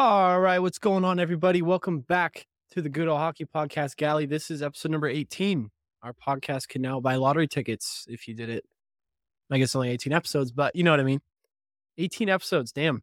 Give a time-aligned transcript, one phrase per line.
[0.00, 1.60] All right, what's going on, everybody?
[1.60, 4.26] Welcome back to the Good Ol' Hockey Podcast Galli.
[4.26, 5.72] This is episode number 18.
[6.04, 8.64] Our podcast can now buy lottery tickets if you did it.
[9.50, 11.18] I guess only 18 episodes, but you know what I mean.
[11.98, 13.02] 18 episodes, damn.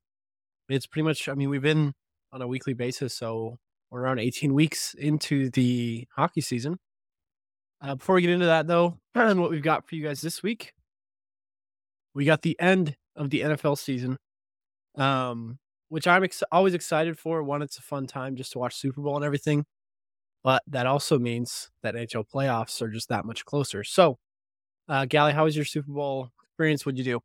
[0.70, 1.94] It's pretty much, I mean, we've been
[2.32, 3.60] on a weekly basis, so
[3.92, 6.80] we're around 18 weeks into the hockey season.
[7.82, 10.42] Uh, before we get into that, though, and what we've got for you guys this
[10.42, 10.72] week,
[12.14, 14.18] we got the end of the NFL season.
[14.98, 15.60] Um,
[15.96, 17.42] which I'm ex- always excited for.
[17.42, 19.66] One, it's a fun time just to watch Super Bowl and everything,
[20.44, 23.82] but that also means that NHL playoffs are just that much closer.
[23.86, 24.18] So,
[24.90, 26.86] uh, Galli, how was your Super Bowl experience?
[26.86, 27.22] What'd you do?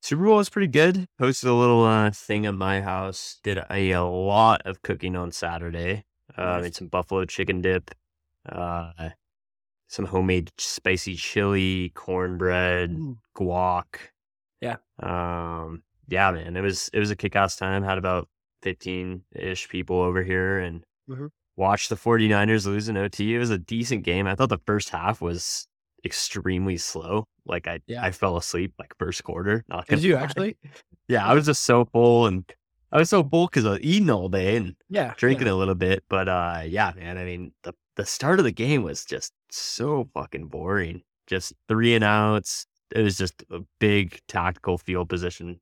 [0.00, 1.08] Super Bowl was pretty good.
[1.18, 3.38] Posted a little uh, thing at my house.
[3.42, 6.06] Did a, a lot of cooking on Saturday.
[6.38, 7.90] Uh, Made some buffalo chicken dip,
[8.50, 9.10] uh,
[9.88, 12.96] some homemade spicy chili, cornbread,
[13.36, 13.84] guac.
[14.62, 14.76] Yeah.
[15.02, 15.82] Um.
[16.08, 16.56] Yeah, man.
[16.56, 17.82] It was it was a kick ass time.
[17.82, 18.28] Had about
[18.62, 21.30] fifteen ish people over here and Mhm.
[21.56, 23.34] watched the 49ers lose in OT.
[23.34, 24.26] It was a decent game.
[24.26, 25.66] I thought the first half was
[26.04, 27.26] extremely slow.
[27.44, 28.04] Like I Yeah.
[28.04, 29.64] I fell asleep like first quarter.
[29.68, 30.22] Not Did you lie.
[30.22, 30.56] actually?
[31.08, 32.44] Yeah, I was just so full and
[32.92, 35.14] I was so full because I was eating all day and Yeah.
[35.16, 36.04] drinking a little bit.
[36.08, 40.08] But uh yeah, man, I mean the the start of the game was just so
[40.14, 41.02] fucking boring.
[41.26, 42.66] Just three and outs.
[42.94, 45.60] It was just a big tactical field position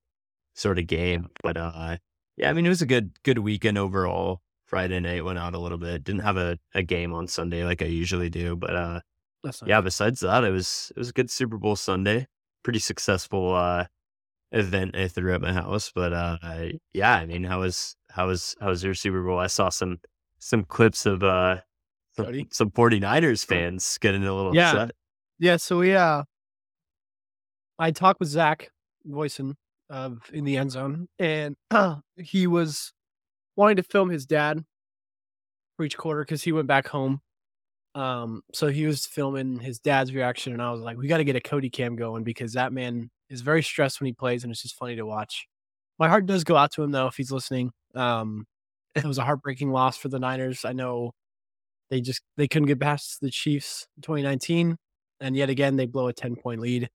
[0.54, 1.28] sort of game.
[1.42, 1.96] But uh
[2.36, 4.40] yeah, I mean it was a good good weekend overall.
[4.66, 6.02] Friday night went out a little bit.
[6.04, 8.56] Didn't have a, a game on Sunday like I usually do.
[8.56, 9.00] But uh
[9.66, 12.26] yeah, besides that, it was it was a good Super Bowl Sunday.
[12.62, 13.86] Pretty successful uh
[14.52, 15.92] event I threw at my house.
[15.94, 16.38] But uh
[16.92, 19.38] yeah, I mean, how was how was how was your Super Bowl?
[19.38, 19.98] I saw some
[20.38, 21.60] some clips of uh
[22.16, 24.70] some, some 49ers fans getting a little Yeah.
[24.70, 24.90] upset.
[25.40, 25.56] Yeah.
[25.56, 26.22] So we, uh,
[27.78, 28.70] I talked with Zach
[29.04, 29.56] Voisin
[29.90, 31.56] of in the end zone, and
[32.16, 32.92] he was
[33.56, 34.64] wanting to film his dad
[35.76, 37.20] for each quarter because he went back home.
[37.94, 41.24] Um, so he was filming his dad's reaction, and I was like, "We got to
[41.24, 44.52] get a Cody cam going because that man is very stressed when he plays, and
[44.52, 45.46] it's just funny to watch."
[45.98, 47.70] My heart does go out to him though if he's listening.
[47.94, 48.46] Um,
[48.94, 50.64] it was a heartbreaking loss for the Niners.
[50.64, 51.12] I know
[51.90, 54.76] they just they couldn't get past the Chiefs in 2019,
[55.20, 56.88] and yet again they blow a 10 point lead.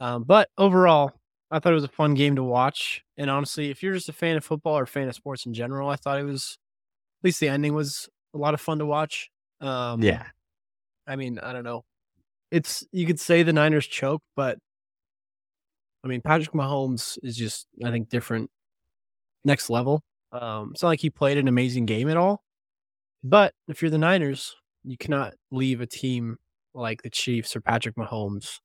[0.00, 1.12] Um, but overall,
[1.54, 3.04] I thought it was a fun game to watch.
[3.16, 5.54] And honestly, if you're just a fan of football or a fan of sports in
[5.54, 6.58] general, I thought it was
[7.22, 9.30] at least the ending was a lot of fun to watch.
[9.60, 10.24] Um, Yeah.
[11.06, 11.84] I mean, I don't know.
[12.50, 14.58] It's you could say the Niners choke, but
[16.02, 18.50] I mean, Patrick Mahomes is just I think different,
[19.44, 20.02] next level.
[20.32, 22.42] Um, it's not like he played an amazing game at all,
[23.22, 26.36] but if you're the Niners, you cannot leave a team
[26.74, 28.58] like the Chiefs or Patrick Mahomes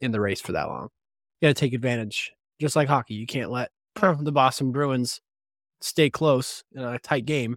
[0.00, 0.90] in the race for that long.
[1.40, 3.14] You got to take advantage, just like hockey.
[3.14, 5.20] You can't let the Boston Bruins
[5.80, 7.56] stay close in a tight game.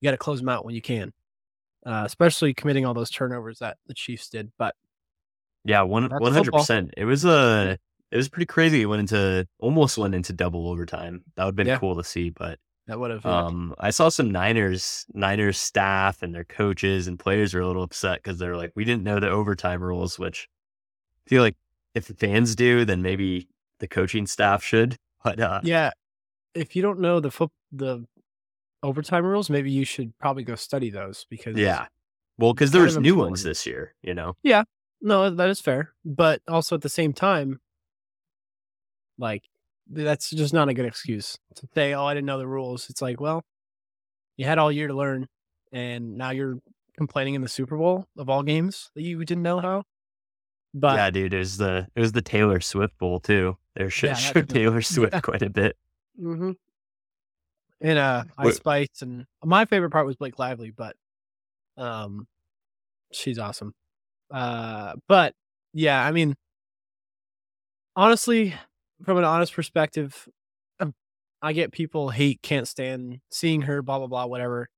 [0.00, 1.12] You got to close them out when you can,
[1.84, 4.50] uh, especially committing all those turnovers that the Chiefs did.
[4.58, 4.74] But
[5.64, 6.94] Yeah, one one hundred percent.
[6.96, 7.76] It was a
[8.10, 8.82] it was pretty crazy.
[8.82, 11.24] It went into almost went into double overtime.
[11.36, 11.78] That would have been Yeah.
[11.78, 13.26] cool to see, but that would have.
[13.26, 17.82] Um, I saw some Niners Niners staff and their coaches and players were a little
[17.82, 20.48] upset because they're like, we didn't know the overtime rules, which
[21.26, 21.56] I feel like
[21.94, 24.96] if the fans do, then maybe the coaching staff should.
[25.22, 25.90] But uh, yeah,
[26.54, 28.06] if you don't know the foot the
[28.82, 31.88] overtime rules, maybe you should probably go study those because yeah,
[32.38, 34.36] well, because there was new ones this year, you know.
[34.42, 34.64] Yeah,
[35.02, 35.92] no, that is fair.
[36.06, 37.60] But also at the same time,
[39.18, 39.42] like
[39.90, 43.02] that's just not a good excuse to say, "Oh, I didn't know the rules." It's
[43.02, 43.44] like, well,
[44.38, 45.26] you had all year to learn,
[45.70, 46.60] and now you're
[46.96, 49.84] complaining in the Super Bowl of all games that you didn't know how.
[50.72, 53.56] But yeah, dude, it was the it was the Taylor Swift Bowl too.
[53.74, 54.48] There should Yeah, showed.
[54.48, 55.20] Taylor Swift Yeah.
[55.20, 55.76] quite a bit.
[56.18, 56.52] hmm
[57.82, 58.54] and uh, Ice Wait.
[58.56, 60.96] Spice, and my favorite part was Blake Lively, but
[61.78, 62.26] um,
[63.10, 63.72] she's awesome.
[64.30, 65.34] Uh, but
[65.72, 66.34] yeah, I mean,
[67.96, 68.54] honestly,
[69.04, 70.28] from an honest perspective,
[70.78, 70.94] um,
[71.42, 74.68] I get people hate, can't stand seeing her, blah blah blah, whatever.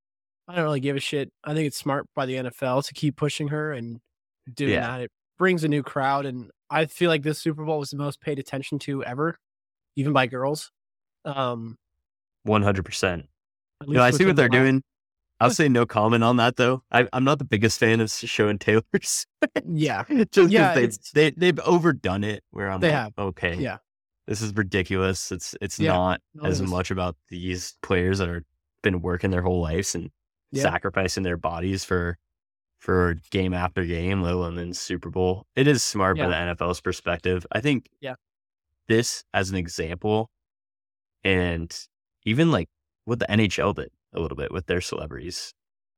[0.48, 1.32] I don't really give a shit.
[1.44, 4.00] I think it's smart by the NFL to keep pushing her and
[4.52, 4.80] doing Yeah.
[4.86, 5.00] that.
[5.02, 8.20] It brings a new crowd, and I feel like this Super Bowl was the most
[8.20, 9.38] paid attention to ever,
[9.96, 10.70] even by girls.
[11.24, 11.76] Um,
[12.44, 13.26] One hundred percent.
[13.86, 14.82] You know, I see what they're the doing.
[15.40, 16.84] I'll say no comment on that though.
[16.92, 19.26] I, I'm not the biggest fan of showing Taylor's.
[19.68, 22.44] Yeah, just Yeah, they've they, they've overdone it.
[22.52, 23.12] Where I'm They like, have.
[23.18, 23.78] okay, Yeah.
[24.28, 25.32] this is ridiculous.
[25.32, 25.94] It's it's Yeah.
[25.94, 26.70] not No, as is.
[26.70, 28.44] much about these players that are
[28.82, 30.10] been working their whole lives and
[30.52, 30.62] Yeah.
[30.62, 32.18] sacrificing their bodies for
[32.82, 35.46] for game after game, let alone in Super Bowl.
[35.54, 37.46] It is smart by the NFL's perspective.
[37.52, 38.16] I think Yeah.
[38.88, 40.30] this as an example,
[41.22, 41.72] and
[42.24, 42.68] even like
[43.04, 45.54] what the NHL did a little bit with their celebrities.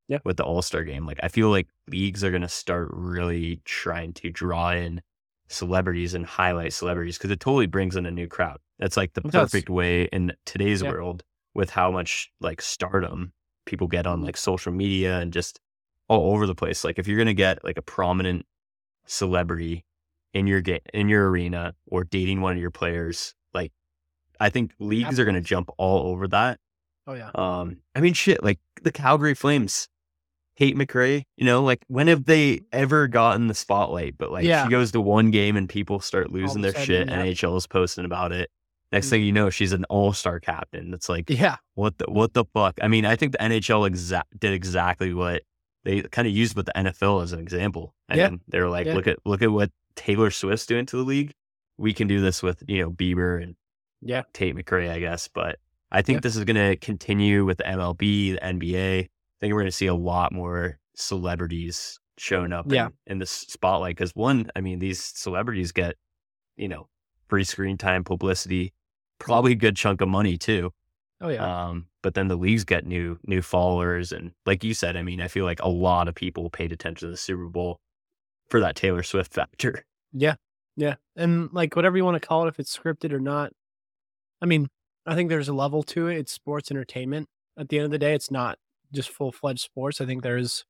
[0.09, 0.19] Yeah.
[0.25, 1.07] With the All Star game.
[1.07, 5.01] Like I feel like leagues are gonna start really trying to draw in
[5.49, 8.59] celebrities and highlight celebrities because it totally brings in a new crowd.
[8.79, 10.91] That's like the perfect way in today's Yeah.
[10.91, 11.23] world
[11.55, 13.33] with how much like stardom
[13.65, 14.27] people get on mm-hmm.
[14.27, 15.61] like social media and just
[16.21, 16.85] all over the place.
[16.85, 18.47] Like if you're gonna get like a prominent
[19.07, 19.85] celebrity
[20.33, 23.73] in your game in your arena or dating one of your players, like
[24.41, 26.59] I think leagues are gonna jump all over that.
[27.07, 27.31] Oh yeah.
[27.35, 29.89] Um, I mean, shit, like the Calgary Flames,
[30.57, 34.17] Tate McRae, you know, like when have they ever gotten the spotlight?
[34.19, 34.65] But like Yeah.
[34.65, 37.09] she goes to one game and people start losing their sudden, shit.
[37.11, 37.23] yeah.
[37.25, 38.51] NHL is posting about it.
[38.91, 40.95] Next thing you know, she's an all star captain.
[40.95, 41.57] It's like, Yeah.
[41.75, 42.79] what the what the fuck?
[42.81, 45.43] I mean, I think the NHL exa- did exactly what
[45.85, 47.95] they kind of used with the NFL as an example.
[48.09, 48.31] And Yeah.
[48.49, 48.95] they were like, Yeah.
[48.95, 51.33] look at look at what Taylor Swift's doing to the league.
[51.77, 53.55] We can do this with, you know, Bieber and
[54.01, 54.23] Yeah.
[54.33, 55.29] Tate McRae, I guess.
[55.29, 55.59] But
[55.93, 56.21] I think Yeah.
[56.21, 59.01] this is going to continue with the MLB, the NBA.
[59.01, 59.09] I
[59.41, 62.87] think we're going to see a lot more celebrities showing up Yeah.
[63.07, 63.97] in, in the spotlight.
[63.97, 65.97] Because one, I mean, these celebrities get,
[66.57, 66.89] you know,
[67.29, 68.73] free screen time, publicity,
[69.19, 70.73] probably a good chunk of money too.
[71.21, 71.67] Oh yeah.
[71.69, 75.23] Um, but then the leagues get new new followers, and like you said, I mean,
[75.23, 77.81] I feel like a lot of people paid attention to the Super Bowl
[78.51, 79.87] for that Taylor Swift factor.
[80.13, 80.35] Yeah.
[80.77, 80.97] Yeah.
[81.17, 83.53] And like whatever you want to call it, if it's scripted or not.
[84.43, 84.69] I mean,
[85.07, 86.19] I think there's a level to it.
[86.19, 87.27] It's sports entertainment.
[87.59, 88.59] At the end of the day, it's not
[88.93, 90.03] just full fledged sports.
[90.03, 90.67] I think there's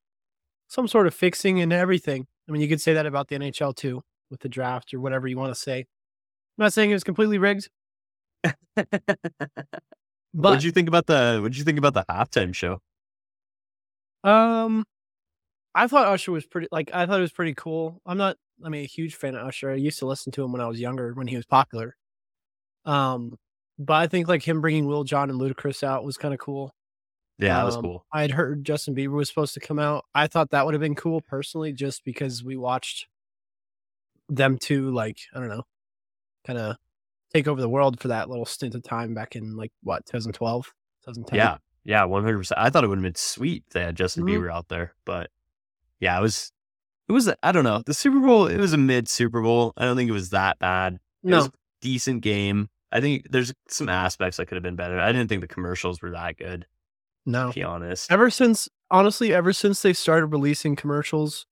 [0.69, 2.27] some sort of fixing in everything.
[2.49, 5.27] I mean, you could say that about the NHL too, with the draft or whatever
[5.27, 5.81] you want to say.
[5.81, 7.71] I'm not saying it was completely rigged,
[10.35, 12.81] what but did you think about the What did you think about the halftime show?
[14.23, 14.85] Um,
[15.75, 16.69] I thought Usher was pretty.
[16.73, 18.01] Like, I thought it was pretty cool.
[18.07, 18.37] I'm not.
[18.65, 19.71] I mean, a huge fan of Usher.
[19.71, 21.97] I used to listen to him when I was younger, when he was popular.
[22.85, 23.37] Um,
[23.79, 26.73] but I think like him bringing Lil Jon and Ludacris out was kind of cool.
[27.39, 28.07] Yeah, that was Um, cool.
[28.13, 30.05] I had heard Justin Bieber was supposed to come out.
[30.15, 33.09] I thought that would have been cool personally, just because we watched
[34.29, 35.65] them two, like I don't know,
[36.47, 36.77] kind of
[37.35, 40.65] take over the world for that little stint of time back in like what 2012,
[41.05, 41.37] 2010.
[41.37, 42.61] Yeah, yeah, one hundred percent.
[42.61, 44.31] I thought it would have been sweet if they had Justin Mhm.
[44.31, 45.31] Bieber out there, but
[46.01, 46.53] yeah, it was.
[47.09, 47.31] It was.
[47.43, 47.83] I don't know.
[47.85, 48.47] The Super Bowl.
[48.47, 49.75] It was a mid Super Bowl.
[49.77, 50.95] I don't think it was that bad.
[51.23, 51.53] It was no, a
[51.83, 52.71] decent game.
[52.91, 54.99] I think there's some aspects that could have been better.
[54.99, 56.67] I didn't think the commercials were that good.
[57.27, 57.49] no.
[57.49, 61.47] To be honest, ever since honestly ever since they started releasing commercials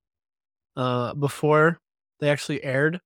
[0.76, 1.78] uh before
[2.20, 3.00] they actually aired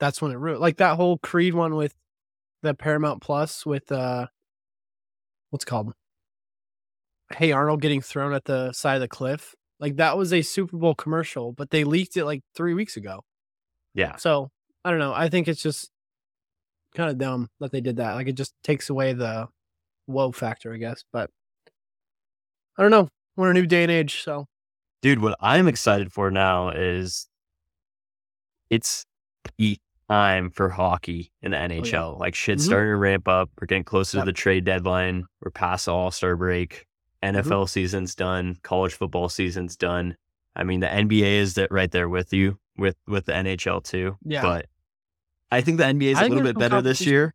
[0.00, 1.94] that's when it ruined like that whole creed one with
[2.66, 4.26] the paramount plus with uh
[5.50, 5.92] what's it called?
[7.32, 9.54] Hey arnold getting thrown at the side of the cliff.
[9.78, 13.24] Like that was a super bowl commercial but they leaked it like three weeks ago.
[13.94, 14.50] Yeah, so
[14.84, 15.12] i don't know.
[15.14, 15.90] I think it's just
[16.94, 18.14] kind of dumb that they did that.
[18.14, 19.48] Like it just takes away the
[20.08, 21.30] whoa factor i guess but
[22.78, 23.08] i don't know.
[23.36, 24.46] We're in a new day and age so.
[25.02, 25.20] Dude.
[25.20, 27.28] What I'm excited for now is
[28.70, 29.04] it's
[29.56, 32.16] peak time for hockey in the NHL.
[32.18, 32.66] Like shit's Mhm.
[32.66, 33.50] starting to ramp up.
[33.60, 34.24] We're getting closer Yep.
[34.24, 35.24] to the trade deadline.
[35.40, 36.86] We're past the All Star break.
[37.22, 38.56] NFL season's done.
[38.62, 40.16] College football season's done.
[40.54, 44.16] I mean, the NBA is that right there with you with with the NHL too.
[44.24, 44.42] Yeah.
[44.42, 44.66] but
[45.50, 47.34] I think the NBA is a little bit better this year.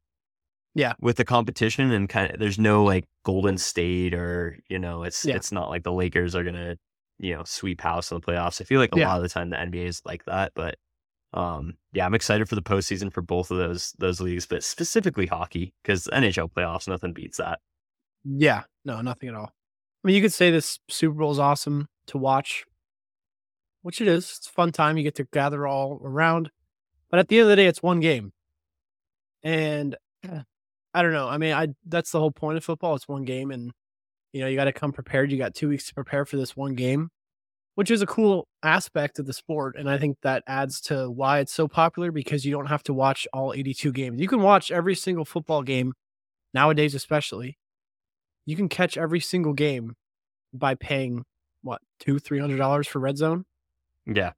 [0.73, 0.93] Yeah.
[1.01, 5.25] with the competition and kind of there's no like Golden State or you know it's
[5.25, 5.35] Yeah.
[5.35, 6.77] it's not like the Lakers are gonna
[7.19, 8.61] you know sweep house in the playoffs.
[8.61, 9.09] I feel like a Yeah.
[9.09, 10.75] lot of the time the NBA is like that, but
[11.33, 15.25] um yeah, I'm excited for the postseason for both of those those leagues, but specifically
[15.25, 17.59] hockey because NHL playoffs nothing beats that.
[18.23, 19.51] Yeah, no, nothing at all.
[20.03, 22.65] I mean, you could say this Super Bowl is awesome to watch,
[23.81, 24.35] which it is.
[24.37, 24.97] It's a fun time.
[24.97, 26.49] You get to gather all around,
[27.09, 28.33] but at the end of the day, it's one game,
[29.43, 29.95] and
[30.93, 31.27] I don't know.
[31.27, 32.95] I mean, I that's the whole point of football.
[32.95, 33.71] It's one game, and
[34.33, 35.31] you know you got to come prepared.
[35.31, 37.09] You got two weeks to prepare for this one game,
[37.81, 41.39] which is a cool aspect of the sport, and I think that adds to why
[41.39, 44.21] it's so popular because you don't have to watch all 82 games.
[44.21, 45.93] You can watch every single football game
[46.53, 47.57] nowadays, especially.
[48.45, 49.95] You can catch every single game
[50.53, 51.25] by paying
[51.63, 53.45] what two three hundred dollars for red zone?
[54.05, 54.33] Yeah,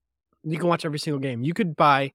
[0.46, 1.44] you can watch every single game.
[1.44, 2.14] You could buy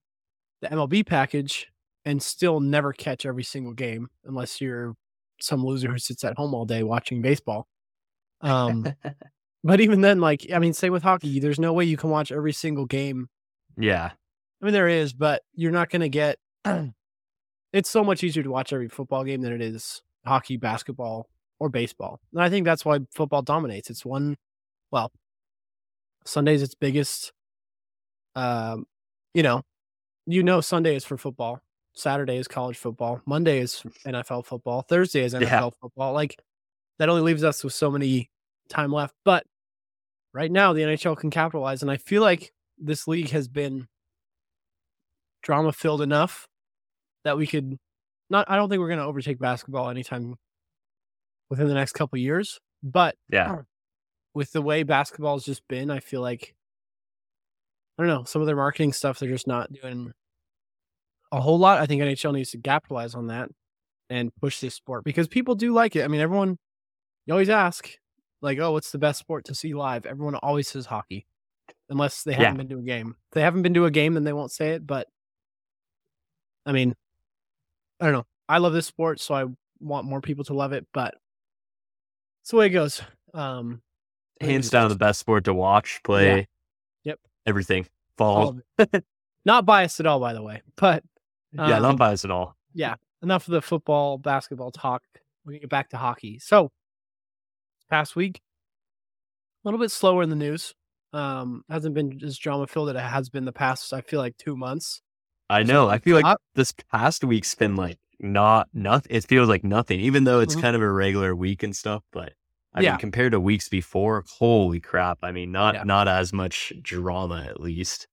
[0.63, 1.67] the mlb package
[2.07, 4.95] and still never catch every single game unless you're
[5.43, 7.69] some loser who sits at home all day watching baseball.
[8.41, 8.95] Um
[9.65, 12.31] but even then like i mean say with hockey there's no way you can watch
[12.33, 13.29] every single game
[13.77, 14.11] yeah,
[14.61, 16.39] i mean there is but you're not going to get
[17.73, 21.29] it's so much easier to watch every football game than it is hockey basketball
[21.61, 22.21] or baseball.
[22.33, 23.91] And I think that's why football dominates.
[23.91, 24.37] It's one,
[24.91, 25.11] well,
[26.25, 27.33] Sunday's its biggest.
[28.37, 28.87] Um,
[29.35, 29.63] you know,
[30.27, 31.61] you know, Sunday is for football.
[31.95, 33.21] Saturday is college football.
[33.27, 34.83] Monday is NFL football.
[34.83, 35.71] Thursday is NFL Yeah.
[35.81, 36.13] football.
[36.13, 36.37] Like
[36.99, 38.31] that only leaves us with so many
[38.69, 39.15] time left.
[39.25, 39.45] But
[40.33, 43.89] right now, the NHL can capitalize, and I feel like this league has been
[45.43, 46.47] drama filled enough
[47.25, 47.77] that we could
[48.31, 48.51] not.
[48.51, 50.35] I don't think we're going to overtake basketball anytime
[51.51, 53.63] within the next couple years, but Yeah.
[54.35, 56.55] with the way basketball's just been, I feel like
[57.99, 59.19] I don't know some of their marketing stuff.
[59.19, 60.13] They're just not doing
[61.33, 61.81] a whole lot.
[61.81, 63.49] I think NHL needs to capitalize on that
[64.11, 66.05] and push this sport because people do like it.
[66.05, 66.59] I mean, everyone
[67.27, 67.91] you always ask
[68.41, 71.27] like, "Oh, what's the best sport to see live?" Everyone always says hockey,
[71.89, 72.39] unless they Yeah.
[72.45, 73.17] haven't been to a game.
[73.29, 74.87] If they haven't been to a game, then they won't say it.
[74.87, 75.09] But
[76.67, 76.95] I mean,
[78.01, 78.27] I don't know.
[78.49, 79.45] I love this sport, so I
[79.81, 80.87] want more people to love it.
[80.93, 81.15] But
[82.43, 83.03] it's the way it goes.
[83.35, 83.83] Um,
[84.41, 86.47] Hands down, the best sport to watch, play.
[87.05, 87.19] Yep.
[87.47, 87.87] Everything.
[88.17, 88.61] Fall.
[89.45, 90.63] Not biased at all, by the way.
[90.77, 91.03] But
[91.53, 92.55] yeah, um, not biased at all.
[92.75, 92.97] Yeah.
[93.23, 95.03] Enough of the football, basketball talk.
[95.45, 96.39] We can get back to hockey.
[96.39, 96.71] So,
[97.89, 98.41] past week,
[99.65, 100.75] a little bit slower in the news.
[101.13, 103.93] Um, hasn't been as drama filled as it has been the past.
[103.93, 105.01] I feel like two months.
[105.49, 105.89] I know.
[105.89, 106.43] I feel like up.
[106.55, 109.17] this past week's been like not nothing.
[109.17, 110.61] It feels like nothing, even though it's Mhm.
[110.61, 112.03] kind of a regular week and stuff.
[112.13, 112.35] But
[112.75, 112.91] I Yeah.
[112.93, 115.19] mean, compared to weeks before, holy crap!
[115.23, 115.85] I mean, not Yeah.
[115.85, 118.07] not as much drama at least.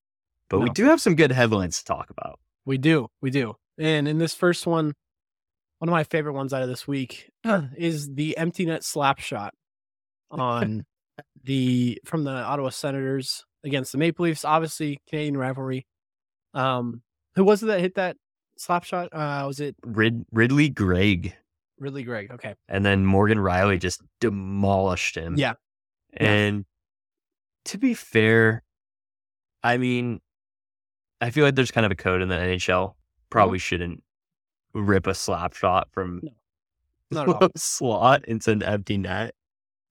[0.47, 2.39] But we do have some good headlines to talk about.
[2.65, 3.55] We do, we do.
[3.77, 4.93] And in this first one,
[5.79, 7.29] one of my favorite ones out of this week
[7.77, 9.53] is the empty net slap shot
[10.39, 10.85] on
[11.43, 14.45] the from the Ottawa Senators against the Maple Leafs.
[14.45, 15.85] Obviously, Canadian rivalry.
[16.53, 17.01] Um,
[17.35, 18.17] who was it that hit that
[18.57, 19.09] slap shot?
[19.11, 21.35] Uh, was it Rid- Ridly Greig
[21.79, 22.31] Ridly Greig?
[22.31, 25.35] Okay, and then Morgan Rielly just demolished him.
[25.37, 25.53] Yeah.
[26.13, 26.31] Yeah.
[26.31, 26.65] And
[27.65, 28.63] to be fair,
[29.63, 30.21] I mean,
[31.19, 32.93] I feel like there's kind of a code in the NHL.
[33.29, 34.01] Probably shouldn't
[34.73, 36.31] rip a slap shot from No.
[37.11, 37.49] not at all.
[37.57, 39.35] slot into an empty net.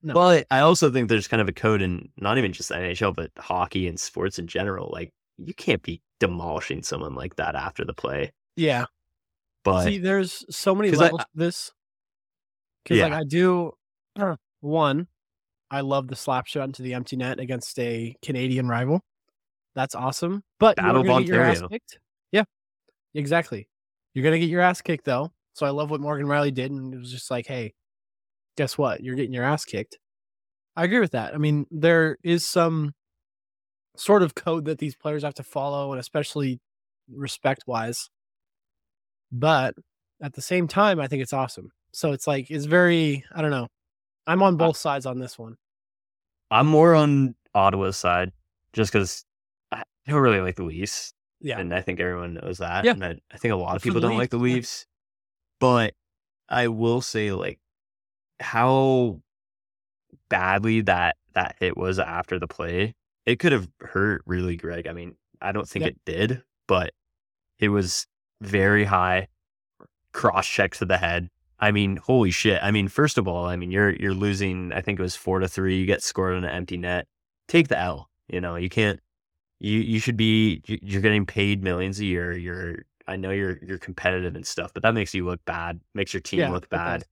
[0.06, 0.12] No.
[0.14, 3.14] But I also think there's kind of a code in not even just the NHL,
[3.14, 4.90] but hockey and sports in general.
[4.92, 8.30] Like you can't be demolishing someone like that after the play.
[8.56, 8.84] Yeah.
[9.64, 11.72] But See, there's so many 'Cause I- levels to this.
[12.84, 13.72] Because like I do,
[14.60, 15.08] one,
[15.70, 19.00] I love the slap shot into the empty net against a Canadian rival.
[19.74, 20.44] That's awesome.
[20.60, 21.98] But Battle you're gonna get your ass kicked.
[22.30, 22.44] Yeah,
[23.14, 23.68] exactly.
[24.12, 25.32] You're gonna get your ass kicked though.
[25.54, 27.72] So I love what Morgan Rielly did, and it was just like, hey,
[28.56, 29.02] guess what?
[29.02, 29.98] You're getting your ass kicked.
[30.76, 31.34] I agree with that.
[31.34, 32.94] I mean, there is some
[33.96, 36.60] sort of code that these players have to follow, and especially
[37.12, 38.10] respect wise.
[39.30, 39.74] But
[40.22, 41.70] at the same time, I think it's awesome.
[41.92, 43.68] So it's like it's very I don't know.
[44.26, 45.56] I'm on both sides on this one.
[46.50, 48.32] I'm more on Ottawa's side
[48.72, 49.24] just because
[49.72, 51.12] I don't really like the Leafs.
[51.40, 51.58] Yeah.
[51.58, 52.84] And I think everyone knows that.
[52.84, 52.92] Yeah.
[52.92, 54.86] And I, I think a lot of people don't like the Leafs.
[55.60, 55.94] But
[56.48, 57.58] I will say, like,
[58.44, 59.20] how
[60.28, 62.94] badly that that hit was after the play,
[63.26, 64.86] it could have hurt Ridly Greig.
[64.86, 65.92] I mean, I don't think Yep.
[65.94, 66.92] it did, but
[67.58, 68.06] it was
[68.40, 69.28] very high
[70.12, 71.28] cross check to the head.
[71.58, 72.60] I mean, holy shit.
[72.62, 75.38] I mean, first of all, I mean, you're you're losing, I think it was four
[75.40, 75.78] to three.
[75.78, 77.06] You get scored on an empty net.
[77.48, 78.10] Take the L.
[78.28, 79.00] You know, you can't
[79.60, 82.32] you you should be you- you're getting paid millions a year.
[82.36, 86.12] You're I know you're you're competitive and stuff, but that makes you look bad, makes
[86.12, 87.04] your team Yeah, look bad.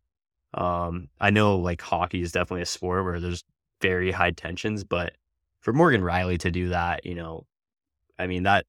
[0.54, 3.44] Um, I know like hockey is definitely a sport where there's
[3.80, 5.12] very high tensions, but
[5.60, 7.46] for Morgan Rielly to do that, you know,
[8.18, 8.66] I mean that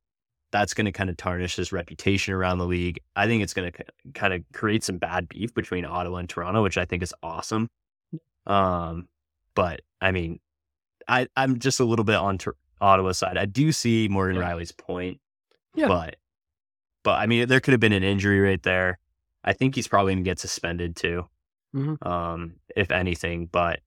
[0.52, 3.00] that's going to kind of tarnish his reputation around the league.
[3.16, 6.62] I think it's going to kind of create some bad beef between Ottawa and Toronto,
[6.62, 7.70] which I think is awesome.
[8.46, 9.08] Um,
[9.56, 10.40] but I mean,
[11.08, 13.38] I I'm just a little bit on Tor- Ottawa's side.
[13.38, 14.52] I do see Morgan Yeah.
[14.52, 15.20] Rielly's point,
[15.76, 15.88] Yeah.
[15.88, 16.16] but
[17.04, 19.00] but I mean, there could have been an injury right there.
[19.44, 21.28] I think he's probably going to get suspended too,
[21.74, 22.06] Mhm.
[22.06, 23.48] um, if anything.
[23.48, 23.82] But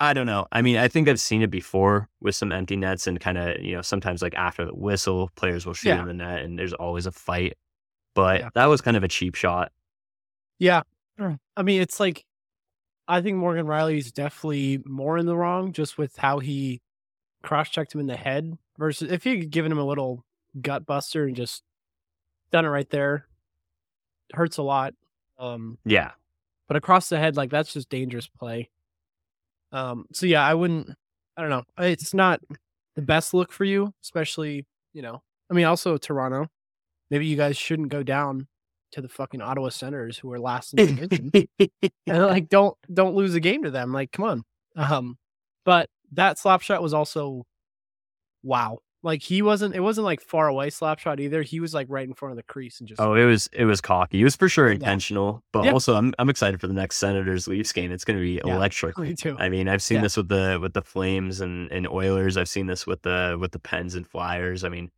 [0.00, 0.46] I don't know.
[0.52, 3.60] I mean, I think I've seen it before with some empty nets and kind of,
[3.60, 6.00] you know, sometimes like after the whistle, players will shoot Yeah.
[6.02, 7.56] in the net and there's always a fight.
[8.14, 8.50] But Yeah.
[8.54, 9.72] that was kind of a cheap shot.
[10.58, 10.82] Yeah.
[11.56, 12.24] I mean, it's like
[13.08, 16.80] I think Morgan Rielly is definitely more in the wrong just with how he
[17.42, 20.24] cross checked him in the head versus if he had given him a little
[20.60, 21.64] gut buster and just
[22.52, 23.26] done it right there.
[24.34, 24.94] Hurts a lot.
[25.38, 26.12] Um, Yeah.
[26.66, 28.70] but across the head, like that's just dangerous play.
[29.72, 30.90] Um, so yeah, I wouldn't
[31.36, 31.64] I don't know.
[31.78, 32.40] It's not
[32.96, 35.22] the best look for you, especially, you know.
[35.50, 36.48] I mean also Toronto.
[37.10, 38.46] Maybe you guys shouldn't go down
[38.92, 41.48] to the fucking Ottawa Senators who are last in the division.
[42.06, 43.92] and like don't don't lose a game to them.
[43.92, 44.44] Like, come on.
[44.76, 45.18] Um,
[45.64, 47.44] but that slap shot was also
[48.42, 48.78] wow.
[49.02, 49.76] Like he wasn't.
[49.76, 51.42] It wasn't like far away slap shot either.
[51.42, 53.00] He was like right in front of the crease and just.
[53.00, 54.20] Oh, it was it was cocky.
[54.20, 55.72] It was for sure intentional, but Yeah.
[55.72, 57.92] also I'm I'm excited for the next Senators Leafs game.
[57.92, 58.56] It's going to be Yeah.
[58.56, 58.98] electric.
[58.98, 59.36] Me too.
[59.38, 60.02] I mean, I've seen Yeah.
[60.02, 62.36] this with the with the Flames and, and Oilers.
[62.36, 64.64] I've seen this with the with the Pens and Flyers.
[64.64, 64.90] I mean,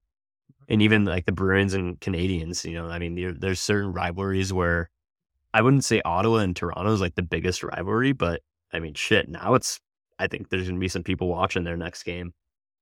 [0.69, 2.65] and even like the Bruins and Canadiens.
[2.65, 4.89] You know, I mean, there, there's certain rivalries where
[5.53, 8.41] I wouldn't say Ottawa and Toronto is like the biggest rivalry, but
[8.73, 9.29] I mean, shit.
[9.29, 9.79] Now it's
[10.19, 12.33] I think there's going to be some people watching their next game,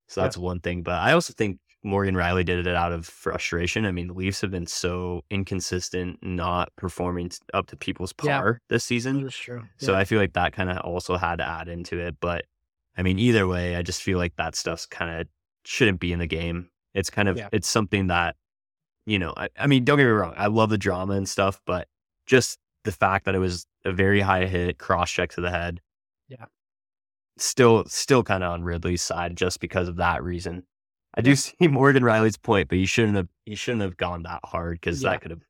[0.09, 0.25] so Yeah.
[0.25, 0.83] that's one thing.
[0.83, 3.85] But I also think Morgan Rielly did it out of frustration.
[3.85, 8.37] I mean, the Leafs have been so inconsistent, not performing up to people's Yeah.
[8.39, 9.23] par this season.
[9.23, 9.63] That's true.
[9.77, 12.17] So I feel like that kind of also had to add into it.
[12.19, 12.45] But
[12.97, 15.27] I mean, either way, I just feel like that stuff's kind of
[15.63, 16.69] shouldn't be in the game.
[16.93, 17.47] It's kind of Yeah.
[17.53, 18.35] it's something that
[19.05, 19.33] you know.
[19.37, 20.33] I, I mean, don't get me wrong.
[20.37, 21.87] I love the drama and stuff, but
[22.25, 25.79] just the fact that it was a very high hit cross check to the head.
[26.27, 26.45] Yeah.
[27.41, 30.63] Still, still kind of on Ridly's side just because of that reason.
[31.15, 33.27] I do see Morgan Rielly's point, but he shouldn't have.
[33.45, 35.11] He shouldn't have gone that hard because Yeah.
[35.11, 35.41] that could have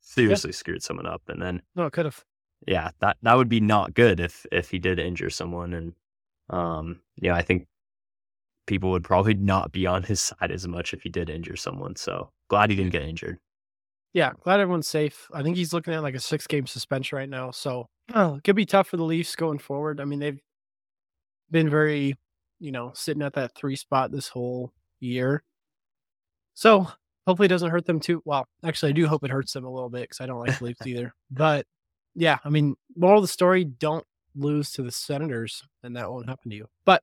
[0.00, 1.22] seriously screwed someone up.
[1.28, 2.24] And then no, it could have.
[2.66, 5.92] yeah, that that would be not good if if he did injure someone, and
[6.50, 7.66] um, yeah, I think
[8.66, 11.96] people would probably not be on his side as much if he did injure someone.
[11.96, 13.38] So glad he didn't get injured.
[14.12, 15.28] Yeah, glad everyone's safe.
[15.32, 17.50] I think he's looking at like a six game suspension right now.
[17.50, 20.00] So uh, it could be tough for the Leafs going forward.
[20.00, 20.40] I mean, they've
[21.50, 22.14] been very,
[22.58, 25.42] you know, sitting at that three spot this whole year.
[26.54, 26.88] So
[27.26, 28.22] hopefully it doesn't hurt them too.
[28.24, 30.58] Well, actually, I do hope it hurts them a little bit because I don't like
[30.58, 31.14] the Leafs either.
[31.30, 31.66] But
[32.14, 36.28] yeah, I mean, moral of the story don't lose to the Senators and that won't
[36.28, 36.66] happen to you.
[36.84, 37.02] But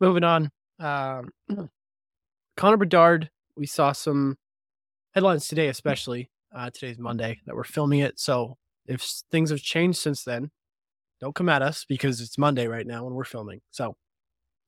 [0.00, 1.30] moving on, um,
[2.56, 4.36] Connor Bedard, we saw some
[5.14, 8.18] headlines today, especially uh, today's Monday that we're filming it.
[8.18, 10.50] So if things have changed since then,
[11.22, 13.60] don't come at us because it's Monday right now and we're filming.
[13.70, 13.94] So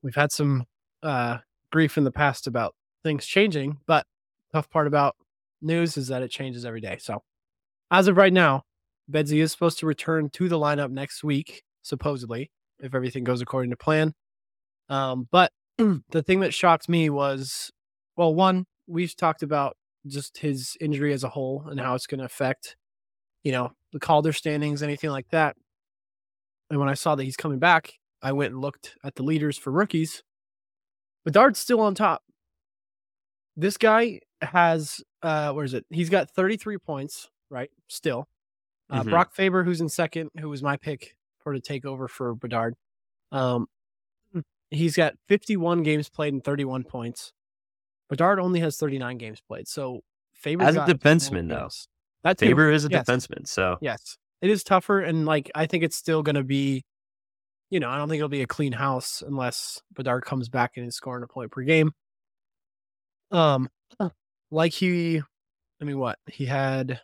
[0.03, 0.65] we've had some
[1.03, 1.39] uh,
[1.73, 4.07] grief in the past about things changing, but
[4.53, 5.17] tough part about
[5.61, 6.97] news is that it changes every day.
[7.01, 7.23] So
[7.91, 8.63] as of right now,
[9.11, 13.71] Bedsy is supposed to return to the lineup next week, supposedly, if everything goes according
[13.71, 14.15] to plan.
[14.89, 17.73] Um, but the thing that shocked me was,
[18.17, 19.77] well, one, we've talked about
[20.07, 22.77] just his injury as a whole and how it's going to affect,
[23.43, 25.57] you know, the Calder standings, anything like that.
[26.71, 29.59] And when I saw that he's coming back, I went and looked at the leaders
[29.59, 30.23] for rookies.
[31.25, 32.23] Bedard's still on top.
[33.57, 35.85] This guy has, uh, where is it?
[35.91, 37.71] He's got 33 points, right?
[37.89, 38.29] Still.
[38.91, 39.11] Uh, Mhm.
[39.11, 42.75] Brock Faber, who's in second, who was my pick for to take over for Bedard.
[43.33, 43.67] Um,
[44.71, 47.33] he's got 51 games played and 31 points.
[48.09, 49.69] Bedard only has 39 games played.
[49.69, 51.69] So Faber As a defenseman, though.
[52.23, 52.47] That too.
[52.47, 53.07] Faber is a Yes.
[53.07, 54.19] defenseman, so Yes.
[54.45, 56.85] It is tougher and like I think it's still gonna be,
[57.71, 60.87] you know, I don't think it'll be a clean house unless Bedard comes back and
[60.87, 61.93] is scoring a point per game.
[63.31, 63.71] Um
[64.51, 65.23] like he
[65.81, 66.19] I mean what?
[66.31, 67.01] He had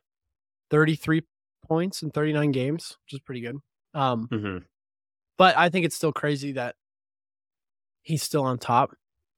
[0.70, 1.22] 33
[1.66, 3.57] points in 39 games, which is pretty good.
[3.94, 4.64] Um mhm.
[5.38, 6.74] but I think it's still crazy that
[8.03, 8.90] he's still on top.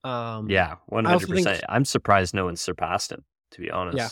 [0.03, 1.65] Um yeah, one I also hundred think- percent.
[1.69, 3.25] I'm surprised no one surpassed him.
[3.53, 4.09] To be honest, Yeah.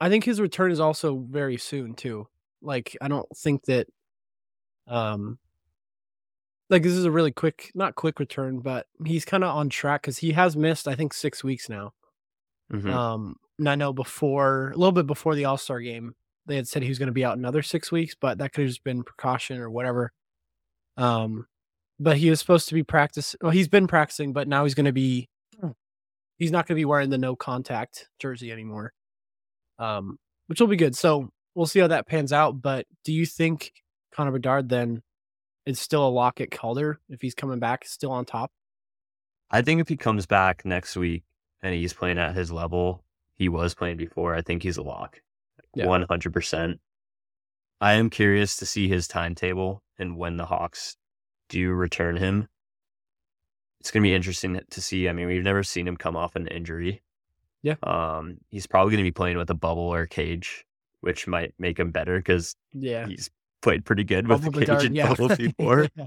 [0.00, 2.28] I think his return is also very soon too.
[2.62, 3.86] Like I don't think that
[4.86, 5.38] um
[6.68, 10.02] like this is a really quick not quick return, but he's kind of on track
[10.02, 11.92] cuz he has missed I think 6 weeks now.
[12.72, 12.90] Mhm.
[12.92, 16.14] Um and I know before a little bit before the All-Star game,
[16.46, 18.62] they had said he was going to be out another 6 weeks, but that could
[18.62, 20.12] have just been precaution or whatever.
[20.96, 21.46] Um
[22.00, 24.86] but he was supposed to be practice well he's been practicing, but now he's going
[24.86, 25.28] to be
[26.38, 28.92] he's not going to be wearing the no contact jersey anymore
[29.78, 30.18] um,
[30.48, 30.96] which will be good.
[30.96, 32.62] So we'll see how that pans out.
[32.62, 33.74] But do you think
[34.14, 35.02] Connor Bedard then
[35.66, 38.50] is still a lock at Calder if he's coming back, still on top?
[39.50, 41.22] I think if he comes back next week
[41.62, 45.20] and he's playing at his level he was playing before, I think he's a lock.
[45.74, 46.80] One hundred percent.
[47.78, 50.96] I am curious to see his timetable and when the Hawks
[51.50, 52.48] do return him.
[53.80, 55.10] It's going to be interesting to see.
[55.10, 57.02] I mean, we've never seen him come off an injury.
[57.62, 57.76] Yeah.
[57.82, 60.64] Um, he's probably going to be playing with a bubble or cage,
[61.00, 63.06] which might make him better because Yeah.
[63.06, 63.30] he's
[63.62, 65.14] played pretty good with the Bedard, and yeah.
[65.14, 65.88] before.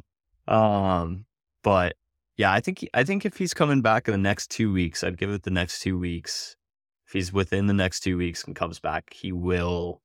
[0.48, 1.26] Um,
[1.64, 1.96] but
[2.38, 5.18] yeah, I think I think if he's coming back in the next two weeks, I'd
[5.18, 6.56] give it the next two weeks.
[7.08, 10.02] If he's within the next two weeks and comes back, he will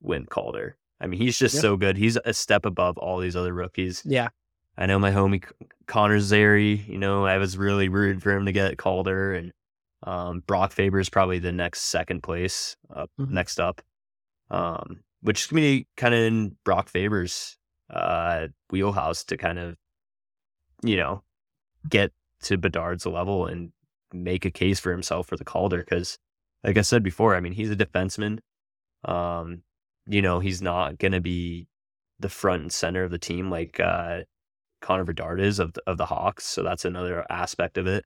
[0.00, 0.76] win Calder.
[1.00, 1.60] I mean, he's just Yeah.
[1.62, 1.96] so good.
[1.96, 4.02] He's a step above all these other rookies.
[4.04, 4.28] yeah.
[4.76, 5.44] I know my homie
[5.86, 6.84] Connor Zary.
[6.88, 9.52] You know, I was really rooting for him to get Calder, and
[10.02, 13.30] um, Brock Faber is probably the next second place up Mhm.
[13.30, 13.80] next up,
[14.50, 17.56] um, which is gonna be kind of in Brock Faber's
[17.90, 19.76] uh, wheelhouse to kind of,
[20.82, 21.22] you know,
[21.88, 23.72] get to Bedard's level and
[24.12, 26.18] make a case for himself for the Calder because,
[26.62, 28.38] like I said before, I mean he's a defenseman.
[29.04, 29.62] Um,
[30.06, 31.68] you know he's not gonna be
[32.20, 34.20] the front and center of the team like uh,
[34.80, 36.44] Connor Bedard is of the, of the Hawks.
[36.44, 38.04] So that's another aspect of it.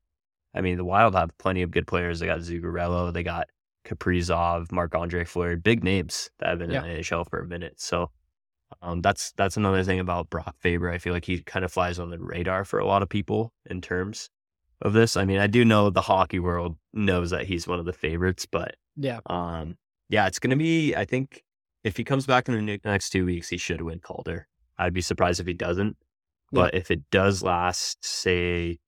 [0.54, 2.20] I mean, the Wild have plenty of good players.
[2.20, 3.48] They got Zuccarello, they got
[3.88, 6.84] Kaprizov, Marc Andre Fleury, big names that have been yeah.
[6.84, 7.80] in the NHL for a minute.
[7.80, 8.10] So
[8.82, 10.90] um, that's that's another thing about Brock Faber.
[10.90, 13.52] I feel like he kind of flies on the radar for a lot of people
[13.66, 14.30] in terms
[14.82, 15.16] of this.
[15.16, 18.46] I mean, I do know the hockey world knows that he's one of the favorites,
[18.46, 19.76] but yeah, um,
[20.08, 20.94] yeah, it's gonna be.
[20.94, 21.42] I think
[21.84, 24.46] if he comes back in the next two weeks, he should win Calder.
[24.78, 25.96] I'd be surprised if he doesn't.
[26.52, 26.80] But yeah.
[26.80, 28.78] if it does last, say,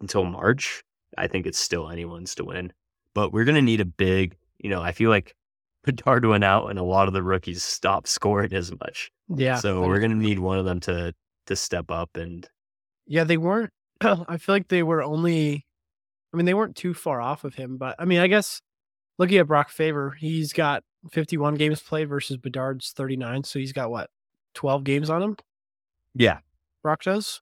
[0.00, 0.82] until March,
[1.16, 2.72] I think it's still anyone's to win.
[3.14, 4.36] But we're gonna need a big.
[4.58, 5.34] You know, I feel like
[5.84, 9.10] Bedard went out and a lot of the rookies stopped scoring as much.
[9.28, 9.56] Yeah.
[9.56, 11.14] So we're gonna need one of them to
[11.46, 12.48] to step up and
[13.06, 15.66] Yeah, they weren't I feel like they were only
[16.32, 18.60] I mean, they weren't too far off of him, but I mean, I guess
[19.18, 23.44] looking at Brock Faber, he's got 51 games played versus Bedard's 39.
[23.44, 24.10] So he's got what,
[24.54, 25.36] 12 games on him?
[26.12, 26.38] Yeah.
[26.82, 27.40] Brock does.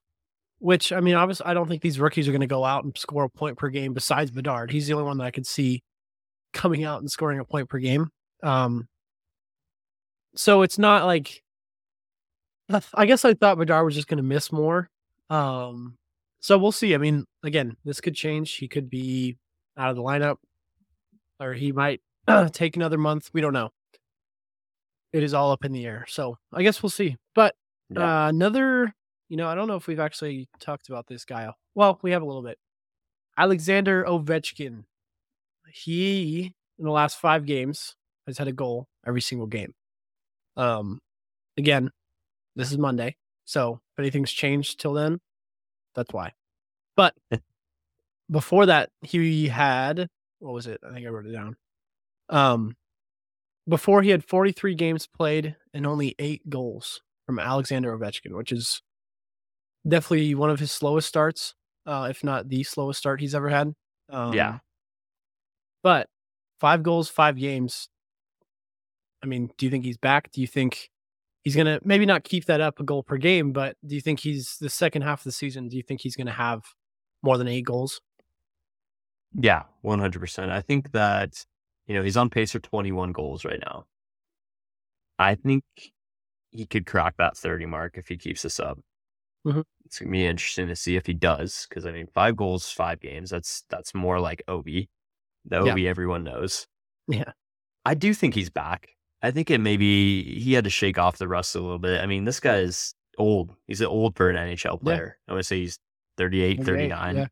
[0.62, 2.96] Which, I mean, obviously, I don't think these rookies are going to go out and
[2.96, 4.70] score a point per game besides Bedard.
[4.70, 5.82] He's the only one that I could see
[6.52, 8.10] coming out and scoring a point per game.
[8.44, 8.86] Um,
[10.36, 11.42] so it's not like
[12.94, 14.88] I guess I thought Bedard was just going to miss more.
[15.30, 15.96] Um,
[16.38, 16.94] so we'll see.
[16.94, 18.54] I mean, again, this could change.
[18.54, 19.38] He could be
[19.76, 20.36] out of the lineup,
[21.40, 22.00] or he might
[22.52, 23.30] take another month.
[23.32, 23.70] We don't know.
[25.12, 26.06] It is all up in the air.
[26.08, 27.16] So I guess we'll see.
[27.34, 27.54] But
[27.90, 28.26] yeah.
[28.26, 28.94] uh, another,
[29.32, 31.48] you know, I don't know if we've actually talked about this guy.
[31.74, 32.58] Well, we have a little bit.
[33.38, 34.84] Alexander Ovechkin.
[35.72, 39.72] He in the last five games has had a goal every single game.
[40.58, 40.98] Um,
[41.56, 41.90] again,
[42.56, 43.16] this is Monday,
[43.46, 45.18] so if anything's changed till then,
[45.94, 46.32] that's why.
[46.94, 47.14] But
[48.30, 50.08] before that, he had
[50.40, 50.78] what was it?
[50.86, 51.56] I think I wrote it down.
[52.28, 52.76] Um,
[53.66, 58.82] before he had 43 games played and only eight goals from Alexander Ovechkin, which is
[59.86, 61.54] definitely one of his slowest starts,
[61.86, 63.72] uh, if not the slowest start he's ever had.
[64.08, 64.58] Um, yeah.
[65.82, 66.08] But
[66.60, 67.88] five goals, five games.
[69.22, 70.30] I mean, do you think he's back?
[70.32, 70.90] Do you think
[71.42, 74.00] he's going to maybe not keep that up a goal per game, but do you
[74.00, 75.68] think he's the second half of the season?
[75.68, 76.62] Do you think he's going to have
[77.22, 78.00] more than eight goals?
[79.34, 80.50] Yeah, 100%.
[80.50, 81.44] I think that,
[81.86, 83.86] you know, he's on pace for 21 goals right now.
[85.18, 85.64] I think
[86.50, 88.78] he could crack that 30 mark if he keeps this up.
[89.46, 89.60] Mm-hmm.
[89.84, 93.00] It's gonna be interesting to see if he does, because I mean, five goals, five
[93.00, 93.30] games.
[93.30, 94.88] That's that's more like Ovi.
[95.44, 95.90] the Ovi yeah.
[95.90, 96.66] everyone knows.
[97.08, 97.32] Yeah,
[97.84, 98.90] I do think he's back.
[99.22, 102.00] I think it maybe he had to shake off the rust a little bit.
[102.00, 103.54] I mean, this guy is old.
[103.66, 105.18] He's an old for an NHL player.
[105.26, 105.32] Yeah.
[105.32, 105.78] I would say he's
[106.16, 107.16] 38, 39.
[107.16, 107.26] Yeah.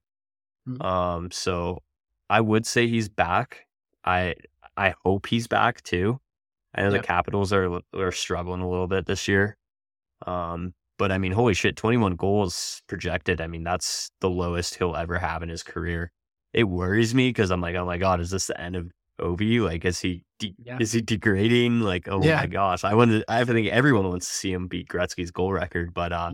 [0.69, 0.83] Mm-hmm.
[0.83, 1.83] Um, so
[2.29, 3.67] I would say he's back.
[4.05, 4.35] I
[4.77, 6.21] I hope he's back too.
[6.75, 9.57] I know the Capitals are are struggling a little bit this year.
[10.27, 13.41] Um, but I mean, holy shit, 21 goals projected.
[13.41, 16.13] I mean, that's the lowest he'll ever have in his career.
[16.53, 19.65] It worries me because I'm like, oh my god, is this the end of Ovi?
[19.65, 20.77] Like, is he de- yeah.
[20.79, 21.81] is he degrading?
[21.81, 22.37] Like, oh yeah.
[22.37, 23.25] my gosh, I want to.
[23.29, 25.95] I think everyone wants to see him beat Gretzky's goal record.
[25.95, 26.33] But uh,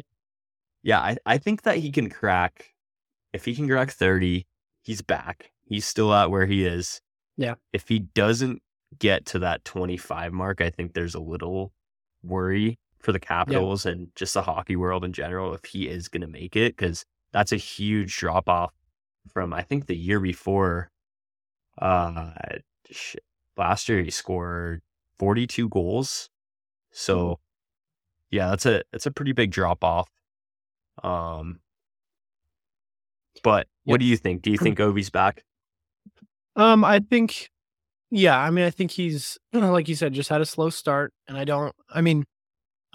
[0.83, 2.73] yeah, I I think that he can crack.
[3.33, 4.49] If he can crack 30,
[4.83, 5.53] he's back.
[5.65, 7.01] He's still out where he is.
[7.37, 7.55] Yeah.
[7.73, 8.63] If he doesn't
[8.99, 11.73] get to that 25 mark, I think there's a little
[12.25, 13.93] worry for the Capitals yeah.
[13.93, 17.05] and just the hockey world in general if he is going to make it because
[17.33, 18.73] that's a huge drop off
[19.33, 20.91] from I think the year before.
[21.79, 22.31] Uh,
[22.91, 23.23] shit,
[23.57, 24.83] last year he scored
[25.19, 26.31] 42 goals.
[26.91, 27.39] So
[28.31, 30.09] yeah, that's a that's a pretty big drop off.
[31.03, 31.61] Um
[33.43, 34.43] but what do you think?
[34.43, 35.45] Do you think Ovi's back?
[36.57, 37.51] Um I think
[38.11, 41.37] yeah, I mean I think he's like you said just had a slow start and
[41.37, 42.25] I don't I mean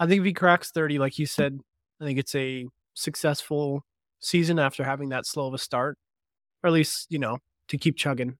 [0.02, 1.60] I think if he cracks 30 like you said,
[2.00, 3.84] I think it's a successful
[4.18, 5.96] season after having that slow of a start
[6.60, 7.38] or at least, you know,
[7.68, 8.36] to keep chugging.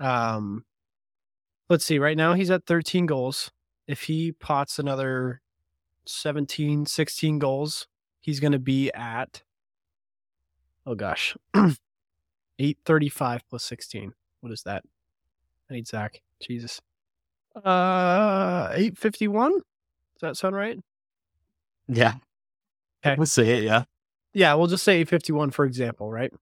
[0.00, 0.64] Um
[1.70, 3.52] let's see, right now he's at 13 goals.
[3.86, 5.40] If he pots another
[6.06, 7.86] 17, 16 goals,
[8.20, 9.44] he's going to be at,
[10.84, 14.12] oh gosh, 835 plus 16.
[14.40, 14.82] What is that?
[15.70, 16.22] I need Zach.
[16.42, 16.80] Jesus.
[17.54, 19.52] Uh, 851?
[19.52, 19.60] Does
[20.20, 20.80] that sound right?
[21.88, 22.14] Yeah.
[23.04, 23.16] Okay.
[23.18, 23.64] Let's say it.
[23.64, 23.84] Yeah.
[24.32, 24.54] Yeah.
[24.54, 26.32] We'll just say 851 for example, right?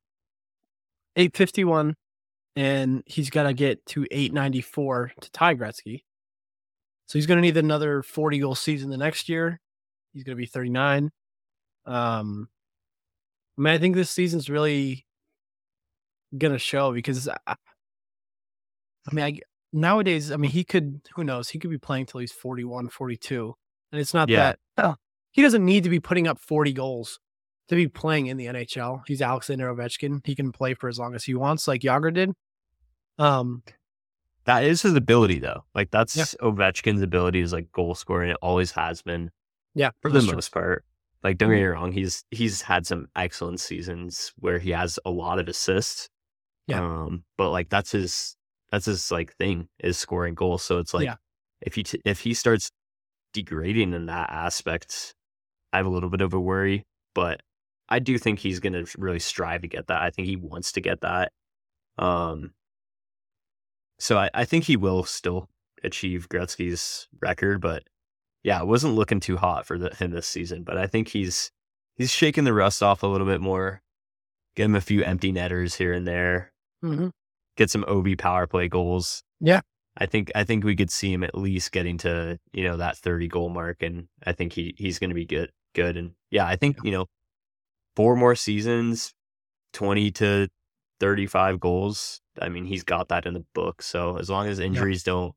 [1.16, 1.94] 851
[2.56, 6.02] and he's got to get to 894 to tie Gretzky.
[7.06, 9.60] So he's going to need another 40 goal season the next year.
[10.12, 11.10] He's going to be 39.
[11.84, 12.48] Um,
[13.58, 15.04] I mean, I think this season's really
[16.38, 17.54] gonna show because I, I
[19.12, 19.38] mean, I
[19.72, 23.54] nowadays, I mean, he could, who knows, he could be playing till he's 41, 42.
[23.90, 24.54] And it's not Yeah.
[24.54, 24.94] that oh,
[25.32, 27.18] he doesn't need to be putting up 40 goals
[27.68, 29.02] to be playing in the NHL.
[29.06, 30.20] He's Alexander Ovechkin.
[30.26, 32.30] He can play for as long as he wants, like Jagr did.
[33.18, 33.62] Um,
[34.44, 35.64] That is his ability, though.
[35.74, 38.30] Like that's Ovechkin's ability is like goal scoring.
[38.30, 39.30] It always has been
[39.74, 40.32] yeah, for the true.
[40.34, 40.84] most part.
[41.22, 45.10] Like, don't get me wrong, he's he's had some excellent seasons where he has a
[45.10, 46.08] lot of assists.
[46.66, 46.80] Yeah.
[46.82, 48.36] Um, but like that's his
[48.72, 50.62] that's his like thing is scoring goals.
[50.64, 51.16] So it's like Yeah.
[51.60, 52.70] if he t- if he starts
[53.32, 55.14] degrading in that aspect,
[55.72, 56.84] I have a little bit of a worry.
[57.14, 57.42] But
[57.88, 60.02] I do think he's gonna really strive to get that.
[60.02, 61.32] I think he wants to get that.
[61.98, 62.52] Um.
[63.98, 65.48] So I, I think he will still
[65.84, 67.84] achieve Gretzky's record, but
[68.42, 71.50] yeah, it wasn't looking too hot for the, him this season, but I think he's
[71.96, 73.82] he's shaking the rust off a little bit more.
[74.56, 76.52] Get him a few empty netters here and there.
[76.84, 77.10] Mhm.
[77.56, 79.22] Get some Ovi power play goals.
[79.40, 79.60] Yeah.
[79.96, 82.96] I think I think we could see him at least getting to you know that
[82.96, 85.50] thirty goal mark, and I think he he's going to be good.
[85.74, 87.06] Good, and yeah, I think you know
[87.96, 89.14] four more seasons,
[89.72, 90.48] twenty to
[91.00, 92.20] thirty five goals.
[92.40, 93.82] I mean, he's got that in the book.
[93.82, 95.34] So as long as injuries don't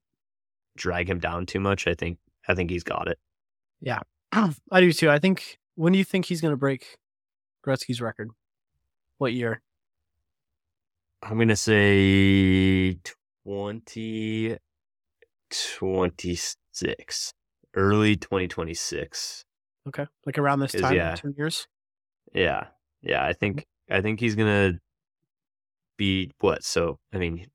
[0.78, 2.18] drag him down too much, I think
[2.48, 3.20] I think he's got it.
[3.82, 4.00] Yeah.
[4.32, 5.10] I do too.
[5.10, 6.98] I think, when do you think he's going to break
[7.66, 8.30] Gretzky's record?
[9.18, 9.62] What year?
[11.24, 13.00] I'm gonna say
[13.46, 14.58] 20,
[15.50, 17.34] 26,
[17.74, 19.45] early 2026.
[19.88, 20.06] Okay.
[20.26, 21.16] Like around this time, yeah.
[21.16, 21.68] two years?
[22.34, 22.68] Yeah,
[23.02, 23.24] yeah.
[23.26, 24.80] I think I think he's gonna
[25.98, 26.64] be what?
[26.64, 27.46] So I mean,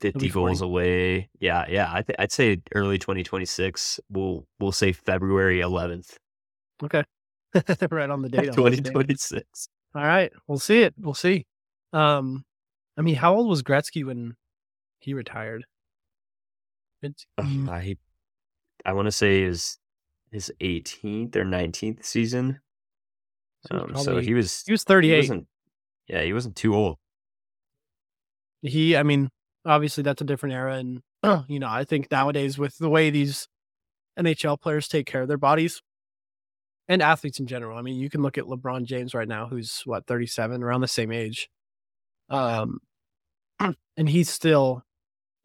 [0.00, 1.30] 50 goals away.
[1.38, 1.90] Yeah, yeah.
[1.92, 4.00] I th- I'd say early 2026.
[4.10, 6.16] We'll we'll say February 11th,
[6.82, 7.04] Okay.
[7.90, 8.46] right on the date.
[8.46, 8.62] this day.
[8.62, 9.68] 2026.
[9.94, 10.94] All right, we'll see it.
[10.98, 11.46] We'll see.
[11.92, 12.44] Um,
[12.96, 14.36] I mean, how old was Gretzky when
[14.98, 15.64] he retired?
[17.02, 17.96] It's, I
[18.84, 19.76] I want to say his
[20.32, 22.60] his 18th or 19th season.
[23.70, 25.16] So Um, so he was he was he 38.
[25.18, 25.46] wasn't
[26.08, 26.98] yeah he wasn't too old.
[28.62, 29.28] He, I mean,
[29.64, 31.02] obviously that's a different era, and
[31.48, 33.48] you know, I think nowadays with the way these
[34.18, 35.82] NHL players take care of their bodies
[36.88, 37.78] and athletes in general.
[37.78, 40.88] I mean, you can look at LeBron James right now, who's what 37, around the
[40.88, 41.48] same age,
[42.28, 42.80] um,
[43.60, 44.82] and he's still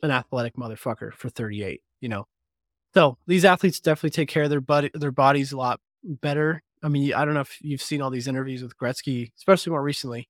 [0.04, 1.82] an athletic motherfucker for 38.
[2.02, 2.28] You know,
[2.94, 6.64] so these athletes definitely take care of their body, their bodies a lot better.
[6.84, 9.82] I mean, I don't know if you've seen all these interviews with Gretzky, especially more
[9.84, 10.30] recently.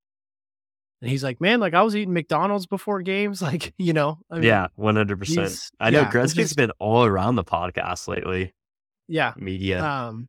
[1.01, 4.35] And he's like, man, like I was eating McDonald's before games, like you know, I
[4.35, 5.19] mean, yeah, 100.
[5.19, 8.53] percent I know yeah, Gretzky's just- been all around the podcast lately.
[9.07, 9.83] yeah, Media.
[9.83, 10.27] um,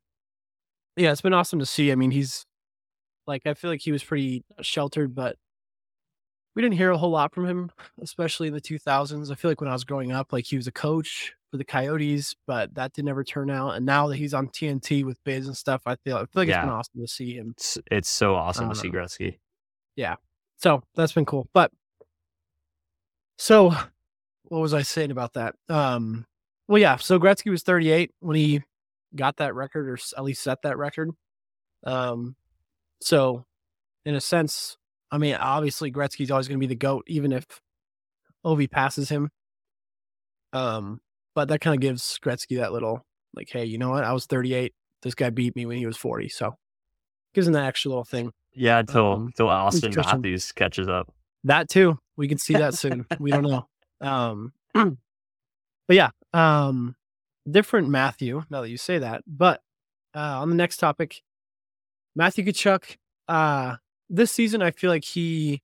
[0.97, 1.91] yeah, it's been awesome to see.
[1.93, 2.45] I mean, he's
[3.27, 5.37] like, I feel like he was pretty sheltered, but
[6.57, 7.71] we didn't hear a whole lot from him,
[8.03, 9.31] especially in the 2000s.
[9.31, 11.65] I feel like when I was growing up, like he was a coach for the
[11.65, 13.71] Coyotes, but that didn't ever turn out.
[13.71, 16.49] And now that he's on TNT with Biz and stuff, I feel I feel like
[16.49, 17.55] it's been awesome to see him.
[17.57, 18.93] it's, it's so awesome to see uh,
[19.97, 20.17] Yeah.
[20.59, 21.49] So that's been cool.
[21.53, 21.73] But
[23.39, 23.71] so
[24.45, 25.55] what was I saying about that?
[25.69, 26.27] Um
[26.67, 28.63] well yeah, so Gretzky was 38 when he
[29.15, 31.11] got that record or at least set that record.
[31.85, 32.37] Um
[33.01, 33.45] so
[34.05, 34.77] in a sense,
[35.11, 37.47] I mean obviously Gretzky's always going to be the goat even if
[38.45, 39.31] Ovi passes him.
[40.53, 41.01] Um
[41.39, 44.03] but that kind of gives Gretzky that little like hey, you know what?
[44.03, 44.73] I was 38.
[45.03, 46.31] This guy beat me when he was 40.
[46.31, 46.57] So
[47.33, 48.33] gives him that extra little thing.
[48.55, 51.15] Yeah, until um, until Auston Matthews catches up.
[51.45, 51.97] That too.
[52.17, 53.07] We can see that soon.
[53.21, 53.69] we don't know.
[54.01, 54.97] Um but
[55.91, 56.97] yeah, um
[57.49, 59.23] different Matthew, now that you say that.
[59.25, 59.61] But
[60.17, 61.23] uh on the next topic,
[62.17, 62.97] Matthew Tkachuk,
[63.29, 63.77] uh
[64.11, 65.63] this season I feel like he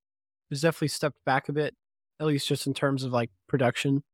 [0.50, 1.74] has definitely stepped back a bit,
[2.20, 4.04] at least just in terms of like production.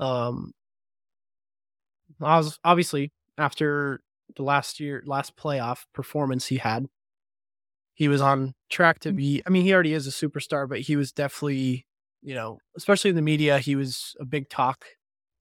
[0.00, 0.59] Um was
[2.22, 4.00] obviously after
[4.36, 6.86] the last year last playoff performance he had,
[7.94, 10.96] he was on track to be I mean, he already is a superstar, but he
[10.96, 11.86] was definitely,
[12.22, 14.84] you know, especially in the media, he was a big talk.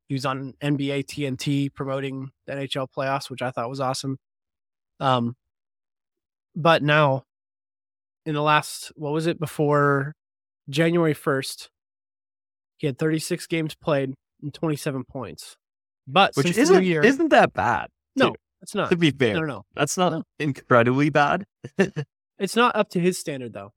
[0.07, 4.17] He was on NBA TNT promoting the NHL playoffs, which I thought was awesome.
[4.99, 5.35] Um
[6.55, 7.23] but now
[8.25, 10.13] in the last what was it before
[10.69, 11.69] January 1st,
[12.77, 15.57] he had 36 games played and 27 points.
[16.11, 17.89] But Which since isn't year, isn't that bad.
[18.15, 18.89] no, it's not.
[18.89, 19.65] to be fair, No, no, no.
[19.75, 20.23] that's not No.
[20.39, 21.45] incredibly bad.
[22.39, 23.73] It's not up to his standard though.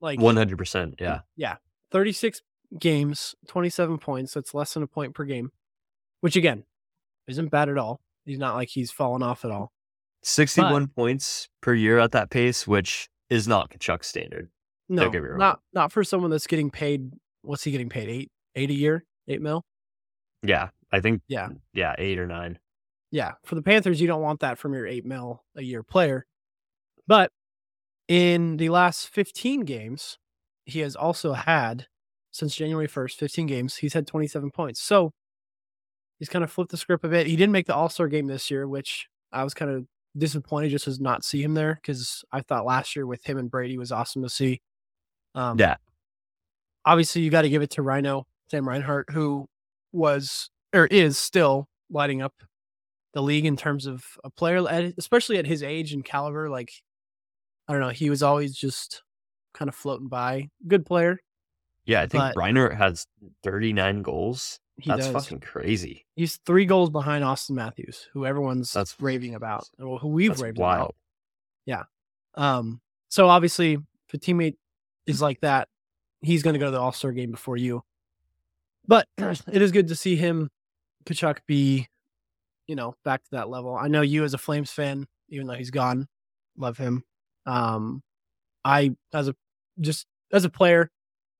[0.00, 0.96] Like One hundred percent.
[0.98, 1.20] Yeah.
[1.36, 1.56] Yeah.
[1.92, 2.42] 36
[2.78, 4.34] games, 27 points.
[4.34, 5.50] That's less than a point per game,
[6.20, 6.64] which again
[7.28, 8.00] isn't bad at all.
[8.26, 9.70] He's not like he's fallen off at all.
[10.22, 14.50] Sixty-one points per year at that pace, which is not Tkachuk's standard.
[14.88, 15.38] No, Don't get me wrong.
[15.38, 17.12] not not for someone that's getting paid.
[17.42, 18.08] What's he getting paid?
[18.08, 19.64] Eight eight a year, eight mil.
[20.42, 22.58] Yeah, I think Yeah, yeah, eight or nine.
[23.10, 23.32] yeah.
[23.44, 26.26] For the Panthers, you don't want that from your eight mil a year player.
[27.06, 27.30] But
[28.08, 30.18] in the last fifteen games,
[30.64, 31.86] he has also had
[32.32, 33.76] since January first, fifteen games.
[33.76, 34.80] He's had twenty seven points.
[34.80, 35.12] So
[36.18, 37.26] he's kind of flipped the script a bit.
[37.26, 39.86] He didn't make the All Star game this year, which I was kind of
[40.18, 43.48] disappointed just to not see him there because I thought last year with him and
[43.50, 44.60] Brady was awesome to see.
[45.36, 45.76] Um, Yeah,
[46.84, 49.46] obviously you got to give it to Rhino Sam Reinhart, who
[49.92, 52.34] was or is still lighting up
[53.12, 54.58] the league in terms of a player,
[54.98, 56.48] especially at his age and caliber.
[56.48, 56.72] Like
[57.68, 59.02] I don't know, he was always just
[59.54, 60.48] kind of floating by.
[60.66, 61.18] Good player,
[61.84, 62.02] yeah.
[62.02, 63.06] I think but Reinhart has
[63.42, 64.60] thirty nine goals.
[64.78, 65.24] he That's does.
[65.24, 66.06] fucking crazy.
[66.16, 70.58] He's three goals behind Auston Matthews, who everyone's That's raving about, or who we've raved
[70.58, 70.80] wild.
[70.80, 70.94] about.
[71.66, 71.82] Yeah.
[72.34, 72.80] Um.
[73.08, 74.56] So obviously, if a teammate
[75.06, 75.68] is like that,
[76.22, 77.82] he's going to go to the All Star game before you.
[78.86, 80.50] But it is good to see him,
[81.04, 81.88] Tkachuk, be,
[82.66, 83.74] you know, back to that level.
[83.76, 86.06] I know you as a Flames fan, even though he's gone,
[86.56, 87.04] love him.
[87.46, 88.02] Um,
[88.64, 89.34] I as a
[89.80, 90.90] just as a player,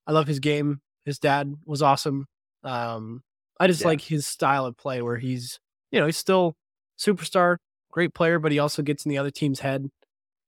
[0.06, 0.80] I love his game.
[1.04, 2.26] His dad was awesome.
[2.64, 3.22] Um,
[3.58, 3.88] I just Yeah.
[3.88, 5.60] like his style of play where he's,
[5.92, 6.54] you know, he's still
[6.98, 7.56] superstar,
[7.90, 9.90] great player, but he also gets in the other team's head,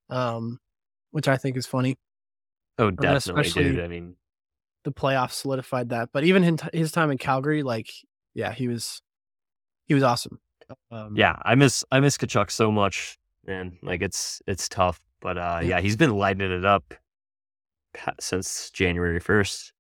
[0.08, 0.58] um,
[1.10, 1.96] which I think is funny.
[2.78, 3.80] Oh, definitely, especially- dude.
[3.80, 4.16] I mean,
[4.84, 7.88] The playoffs solidified that, but even in his time in Calgary, like,
[8.34, 9.02] yeah, he was,
[9.86, 10.40] he was awesome.
[10.90, 13.76] Um, yeah, I miss I miss Tkachuk so much, man.
[13.82, 15.68] Like it's it's tough, but uh, Yeah.
[15.76, 16.94] yeah, he's been lighting it up
[18.20, 19.72] since January first.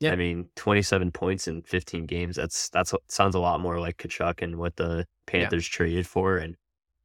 [0.00, 0.12] Yeah.
[0.12, 2.36] I mean, twenty seven points in fifteen games.
[2.36, 6.36] That's that's what sounds a lot more like Tkachuk and what the Panthers traded for.
[6.36, 6.56] And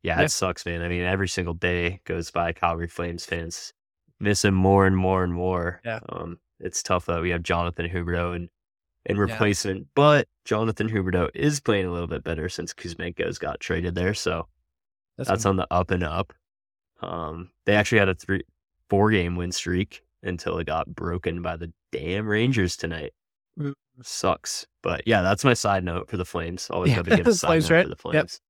[0.02, 0.26] yeah, Yeah.
[0.26, 0.82] it sucks, man.
[0.82, 3.74] I mean, every single day goes by, Calgary Flames fans
[4.20, 5.82] miss him more and more and more.
[5.86, 6.00] Yeah.
[6.10, 8.50] Um, it's tough that we have Jonathan Huberdeau and
[9.10, 9.24] in Yeah.
[9.24, 14.14] replacement, but Jonathan Huberdeau is playing a little bit better since Kuzmenko's got traded there,
[14.14, 14.48] so
[15.18, 15.50] that's good.
[15.50, 16.34] on the up and up.
[17.02, 18.44] Um, they actually had a three,
[18.90, 23.14] four game win streak until it got broken by the damn Rangers tonight.
[23.58, 23.74] Mm.
[24.04, 26.70] Sucks, but yeah, that's my side note for the Flames.
[26.72, 27.84] Always Yeah, got to give a side Flames, note right?
[27.84, 28.00] for the Yep.
[28.00, 28.42] Flames.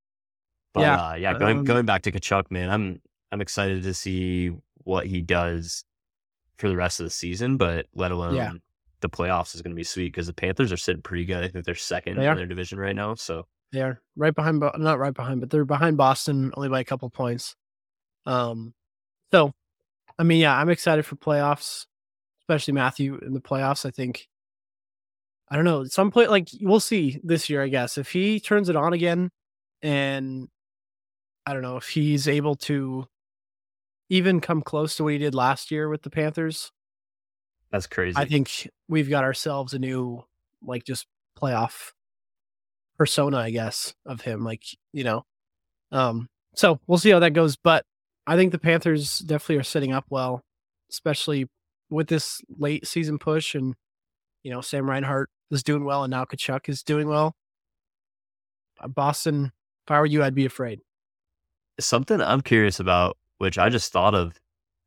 [0.73, 3.93] But Yeah, uh, yeah, going um, going back to Tkachuk, man, I'm I'm excited to
[3.93, 4.51] see
[4.83, 5.83] what he does
[6.57, 8.61] for the rest of the season, but let alone
[9.01, 11.43] the playoffs is going to be sweet because the Panthers are sitting pretty good.
[11.43, 13.15] I think they're second They in their division right now.
[13.15, 16.85] So They are right behind, not right behind, but they're behind Boston only by a
[16.85, 17.55] couple points.
[18.25, 18.73] Um,
[19.31, 19.53] so,
[20.17, 21.85] I mean, yeah, I'm excited for playoffs,
[22.41, 23.85] especially Matthew in the playoffs.
[23.85, 24.27] I think,
[25.49, 28.69] I don't know, some play like we'll see this year, I guess, if he turns
[28.69, 29.29] it on again,
[29.81, 30.47] and
[31.45, 33.07] I don't know if he's able to
[34.09, 36.71] even come close to what he did last year with the Panthers.
[37.71, 38.17] That's crazy.
[38.17, 40.23] I think we've got ourselves a new,
[40.63, 41.05] like, just
[41.39, 41.91] playoff
[42.97, 44.43] persona, I guess, of him.
[44.43, 45.25] Like, you know,
[45.91, 47.55] um, so we'll see how that goes.
[47.55, 47.85] But
[48.25, 50.41] I think the Panthers definitely are setting up well,
[50.89, 51.47] especially
[51.89, 53.55] with this late season push.
[53.55, 53.75] And,
[54.43, 57.35] you know, Sam Reinhart is doing well, and now Tkachuk is doing well.
[58.79, 59.51] Uh, Boston,
[59.85, 60.79] if I were you, I'd be afraid.
[61.79, 64.39] Something I'm curious about, which I just thought of.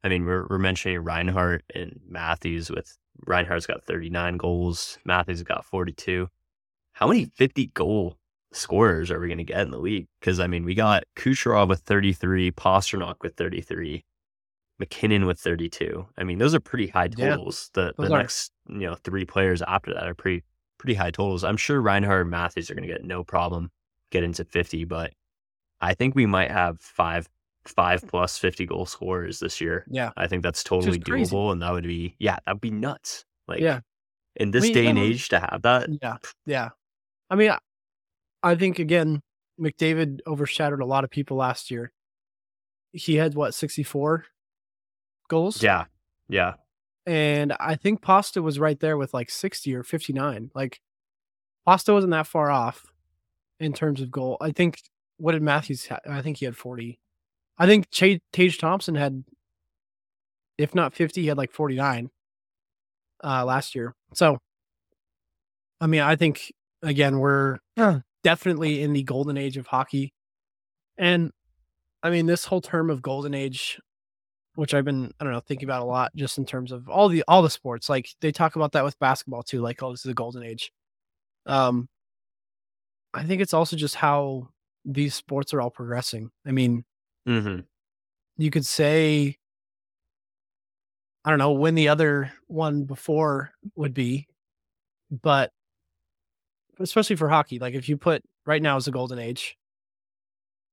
[0.04, 2.70] I mean, we're we're mentioning Reinhart and Matthews.
[2.70, 6.28] With Reinhart's got 39 goals, Matthews got 42.
[6.94, 8.16] How many 50 goal
[8.52, 10.08] scorers are we going to get in the league?
[10.20, 14.04] Because I mean, we got Kucherov with 33, Pastrnak with 33,
[14.78, 16.06] MacKinnon with 32.
[16.18, 17.70] I mean, those are pretty high Yeah, totals.
[17.74, 18.18] the the are.
[18.18, 20.44] next you know three players after that are pretty
[20.78, 21.44] pretty high totals.
[21.44, 23.70] I'm sure Reinhardt and Matthews are going to get no problem
[24.10, 25.12] get into 50, but
[25.80, 27.28] I think we might have five
[27.66, 29.84] five plus 50 goal scorers this year.
[29.88, 30.10] Yeah.
[30.16, 31.34] I think that's totally crazy.
[31.34, 33.24] doable, and that would be yeah, that would be nuts.
[33.48, 33.80] Like Yeah.
[34.36, 35.88] in this mean, day and um, age to have that.
[36.02, 36.16] Yeah.
[36.46, 36.68] Yeah.
[37.30, 37.58] I mean, I,
[38.42, 39.22] I think, again,
[39.60, 41.92] McDavid overshadowed a lot of people last year.
[42.92, 44.26] He had what, 64
[45.28, 45.62] goals?
[45.62, 45.84] Yeah,
[46.28, 46.54] yeah,
[47.06, 50.50] And I think Pasta was right there with like 60 or 59.
[50.54, 50.80] Like,
[51.64, 52.92] Pasta wasn't that far off
[53.60, 54.36] in terms of goal.
[54.40, 54.82] I think,
[55.16, 56.98] what did Matthews ha- I think he had 40.
[57.58, 59.24] I think Ch- Tage Thompson had,
[60.58, 62.10] if not 50, he had like 49
[63.22, 63.94] uh, last year.
[64.14, 64.38] So,
[65.80, 67.58] I mean, I think, again, we're
[68.24, 70.12] definitely in the golden age of hockey.
[70.96, 71.30] And
[72.02, 73.78] I mean, this whole term of golden age
[74.54, 77.08] which I've been I don't know thinking about a lot just in terms of all
[77.08, 77.88] the all the sports.
[77.88, 79.60] Like they talk about that with basketball too.
[79.60, 80.72] Like oh, this is the golden age.
[81.46, 81.88] Um,
[83.14, 84.48] I think it's also just how
[84.84, 86.30] these sports are all progressing.
[86.46, 86.84] I mean,
[87.26, 87.60] hmm
[88.38, 89.36] you could say
[91.24, 94.26] I don't know when the other one before would be,
[95.10, 95.52] but
[96.80, 99.56] especially for hockey, like if you put right now is the golden age.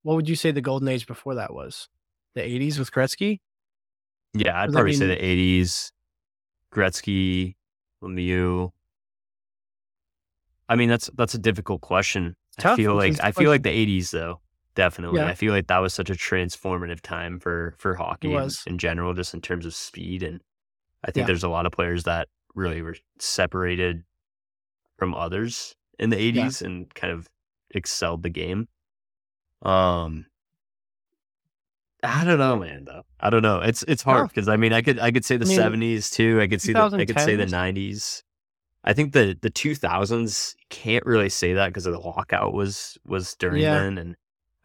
[0.01, 1.87] What would you say the golden age before that was?
[2.33, 3.41] The 80s with Gretzky?
[4.33, 5.91] Yeah, I'd probably say the 80s,
[6.73, 7.55] Gretzky,
[8.01, 8.71] Lemieux.
[10.69, 12.35] I mean, that's that's a difficult question.
[12.63, 14.39] I feel like I feel like the 80s though,
[14.79, 15.19] definitely.
[15.19, 15.27] Yeah.
[15.27, 19.13] I feel like that was such a transformative time for for hockey in, in general,
[19.13, 20.23] just in terms of speed.
[20.23, 20.41] And
[21.03, 21.27] I think Yeah.
[21.27, 24.03] there's a lot of players that really were separated
[24.97, 27.27] from others in the 80s and kind of
[27.71, 28.67] excelled the game.
[29.61, 30.25] Um,
[32.01, 32.85] I don't know, man.
[32.85, 33.59] Though I don't know.
[33.59, 36.09] It's it's hard because I mean, I could I could say the I mean, seventies
[36.09, 36.39] too.
[36.41, 38.23] I could see the I could say the nineties.
[38.85, 42.97] I think the the two thousands can't really say that because of the lockout was
[43.05, 43.73] was during Yeah.
[43.81, 44.15] then, and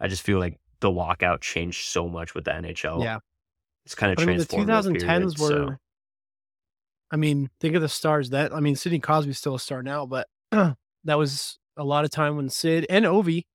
[0.05, 3.03] I just feel like the lockout changed so much with the NHL.
[3.03, 3.19] Yeah.
[3.85, 4.99] it's kind of I mean, the transformed.
[5.01, 5.47] 2010s were.
[5.47, 5.75] so.
[7.11, 8.53] I mean, think of the stars that.
[8.53, 12.35] I mean, Sidney Crosby's still a star now, but that was a lot of time
[12.35, 13.45] when Sid and Ovi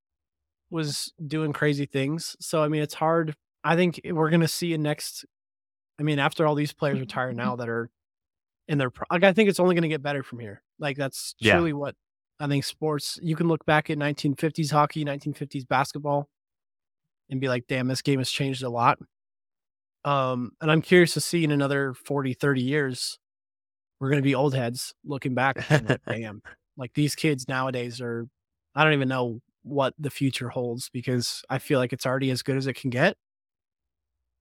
[0.70, 2.36] was doing crazy things.
[2.40, 3.34] So I mean, it's hard.
[3.64, 5.24] I think we're gonna see a next.
[5.98, 7.90] I mean, after all these players retire now that are
[8.68, 10.62] in their like, I think it's only gonna get better from here.
[10.78, 11.54] Like that's Yeah.
[11.54, 11.94] truly what
[12.38, 13.18] I think sports.
[13.20, 16.28] You can look back at 1950s hockey, 1950s basketball,
[17.30, 18.98] and be like, damn, this game has changed a lot.
[20.04, 23.18] Um, and I'm curious to see in another 40, 30 years,
[24.00, 25.56] we're going to be old heads looking back.
[25.70, 26.42] like, damn,
[26.76, 28.26] like these kids nowadays are,
[28.74, 32.42] I don't even know what the future holds because I feel like it's already as
[32.42, 33.16] good as it can get.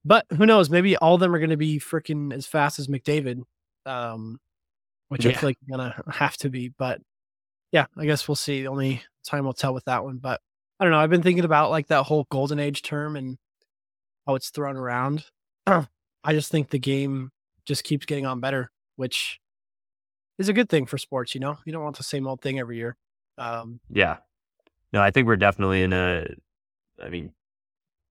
[0.05, 0.69] But who knows?
[0.69, 3.41] Maybe all of them are going to be freaking as fast as McDavid,
[3.85, 4.39] um,
[5.09, 5.39] which I Yeah.
[5.39, 6.69] feel like going to have to be.
[6.69, 7.01] But
[7.73, 8.65] yeah, I guess we'll see.
[8.65, 10.17] Only time will tell with that one.
[10.17, 10.39] But
[10.79, 10.99] I don't know.
[10.99, 13.37] I've been thinking about like that whole golden age term and
[14.25, 15.25] how it's thrown around.
[15.67, 17.31] I just think the game
[17.65, 19.39] just keeps getting on better, which
[20.37, 21.35] is a good thing for sports.
[21.35, 22.97] You know, you don't want the same old thing every year.
[23.37, 24.17] Um, Yeah.
[24.91, 26.25] No, I think we're definitely in a.
[27.01, 27.31] I mean,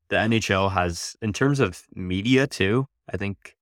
[0.09, 3.57] the NHL has, in terms of media too, I think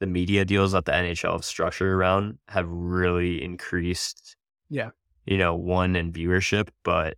[0.00, 4.36] the media deals that the NHL have structured around have really increased.
[4.68, 4.90] Yeah.
[5.26, 7.16] You know, one in viewership, but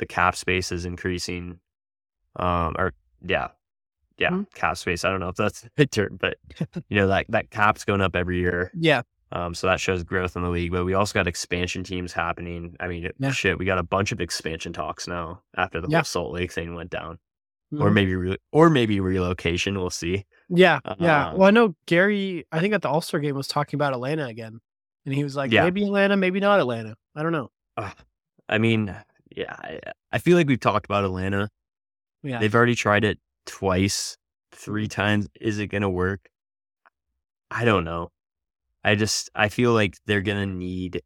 [0.00, 1.60] the cap space is increasing.
[2.36, 2.92] Um, or
[3.24, 3.48] yeah,
[4.18, 4.52] yeah, Mhm.
[4.54, 5.04] cap space.
[5.04, 6.36] I don't know if that's the term, but
[6.88, 8.70] you know that that cap's going up every year.
[8.74, 12.12] yeah, Um, so that shows growth in the league, but we also got expansion teams
[12.12, 12.76] happening.
[12.80, 13.30] I mean, Yeah.
[13.30, 15.98] shit, we got a bunch of expansion talks now after the Yeah.
[15.98, 17.18] whole Salt Lake thing went down,
[17.72, 17.94] or Mhm.
[17.94, 19.74] maybe re- or maybe relocation.
[19.78, 20.24] We'll see.
[20.48, 21.28] yeah, yeah.
[21.28, 22.44] Uh, Well, I know Gary.
[22.52, 24.60] I think at the All Star game was talking about Atlanta again,
[25.06, 25.62] and he was like, Yeah.
[25.64, 26.96] maybe Atlanta, maybe not Atlanta.
[27.16, 27.50] I don't know.
[28.48, 28.94] I mean,
[29.34, 29.80] yeah, I,
[30.12, 31.48] I feel like we've talked about Atlanta.
[32.22, 34.16] Yeah, They've already tried it twice,
[34.52, 35.28] three times.
[35.40, 36.28] Is it gonna work?
[37.50, 38.10] I don't know.
[38.84, 41.02] I just I feel like they're gonna need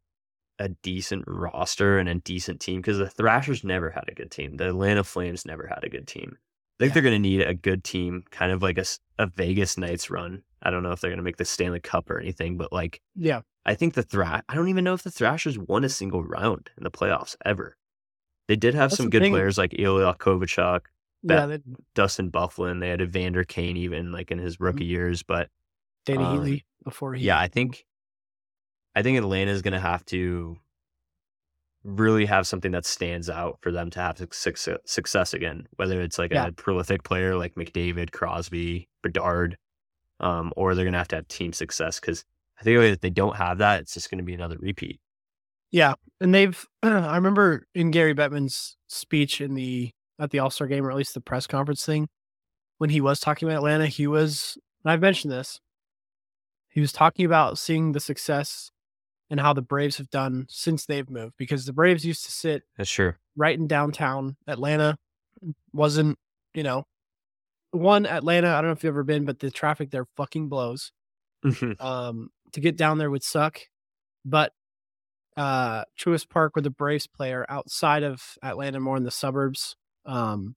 [0.59, 4.55] a decent roster and a decent team because the Thrashers never had a good team.
[4.57, 6.37] The Atlanta Flames never had a good team.
[6.37, 6.93] I think Yeah.
[6.93, 8.85] they're gonna need a good team, kind of like a,
[9.19, 10.43] a Vegas Knights run.
[10.61, 13.41] I don't know if they're gonna make the Stanley Cup or anything, but like yeah,
[13.65, 14.43] I think the Thrash.
[14.47, 17.75] I don't even know if the Thrashers won a single round in the playoffs ever.
[18.47, 19.31] They did have That's some good thing.
[19.31, 20.81] players like Ilya Kovalchuk,
[21.23, 21.45] yeah.
[21.47, 21.63] That-
[21.95, 22.79] Dustin Byfuglien.
[22.79, 25.49] They had Evander Kane even like in his rookie years, but
[26.07, 27.25] Dany um, Heatley before he.
[27.25, 27.85] yeah, I think
[28.95, 30.57] I think Atlanta is going to have to
[31.83, 35.67] really have something that stands out for them to have suc- success, success again.
[35.75, 36.47] Whether it's like Yeah.
[36.47, 39.57] a prolific player like McDavid, Crosby, Bedard,
[40.19, 42.25] um, or they're going to have to have team success because
[42.59, 44.99] I think if they don't have that, it's just going to be another repeat.
[45.75, 46.65] Yeah, and they've.
[46.83, 50.95] I remember in Gary Bettman's speech in the at the All Star game, or at
[50.95, 52.07] least the press conference thing,
[52.77, 54.57] when he was talking about Atlanta, he was.
[54.85, 55.59] And I've mentioned this.
[56.69, 58.71] He was talking about seeing the success
[59.29, 62.63] and how the Braves have done since they've moved, because the Braves used to sit
[62.77, 63.13] That's true.
[63.35, 64.97] right in downtown Atlanta.
[65.73, 66.17] Wasn't
[66.53, 66.85] you know,
[67.71, 68.47] one Atlanta.
[68.47, 70.93] I don't know if you've ever been, but the traffic there fucking blows
[71.81, 73.59] um to get down there would suck
[74.23, 74.53] but
[75.37, 79.75] uh truist park with a braves player outside of atlanta more in the suburbs
[80.05, 80.55] um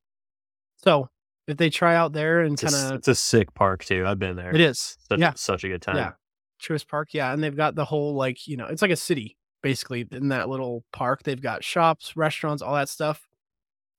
[0.77, 1.09] so
[1.49, 3.85] if they try out there and It's, a s- kind of it's a sick park
[3.85, 4.05] too.
[4.07, 4.55] I've been there.
[4.55, 5.97] it is Such, yeah such a good time.
[5.97, 6.13] yeah
[6.63, 9.37] truist park yeah and they've got the whole like you know it's like a city
[9.63, 13.27] basically in that little park they've got shops restaurants all that stuff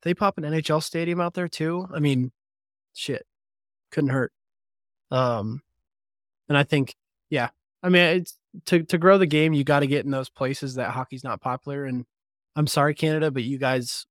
[0.03, 2.31] they pop an nhl stadium out there too i mean
[2.93, 3.25] shit
[3.91, 4.31] couldn't hurt
[5.11, 5.61] um
[6.47, 6.95] and i think
[7.29, 7.49] yeah
[7.83, 10.75] i mean it's to to grow the game you got to get in those places
[10.75, 12.05] that hockey's not popular and
[12.55, 14.05] i'm sorry canada but you guys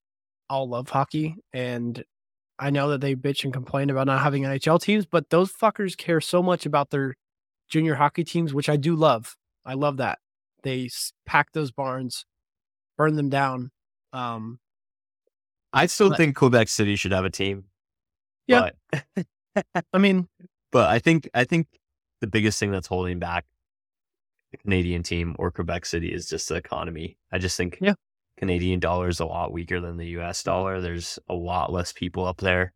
[0.49, 2.05] all love hockey and
[2.59, 5.97] i know that they bitch and complain about not having nhl teams but those fuckers
[5.97, 7.17] care so much about their
[7.69, 9.37] junior hockey teams, which I do love.
[9.65, 10.19] I love that
[10.63, 10.89] they
[11.27, 12.25] pack those barns,
[12.97, 13.71] burn them down.
[14.13, 14.59] Um,
[15.73, 17.65] I still but, think Quebec City should have a team.
[18.47, 18.71] Yeah,
[19.93, 20.27] I mean,
[20.73, 21.67] but I think I think
[22.21, 23.45] the biggest thing that's holding back
[24.51, 27.19] the Canadian team or Quebec City is just the economy.
[27.33, 27.95] I just think yeah.
[28.37, 30.81] Canadian dollar is a lot weaker than the US dollar.
[30.81, 32.73] There's a lot less people up there.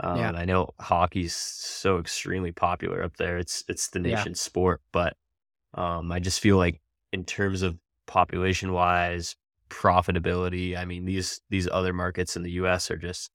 [0.00, 0.28] Um, yeah.
[0.28, 3.38] And I know hockey's so extremely popular up there.
[3.38, 4.46] It's it's the nation's yeah.
[4.46, 5.16] sport, but
[5.74, 6.80] um, I just feel like
[7.12, 9.36] in terms of population wise,
[9.70, 13.30] profitability, I mean these these other markets in the US are just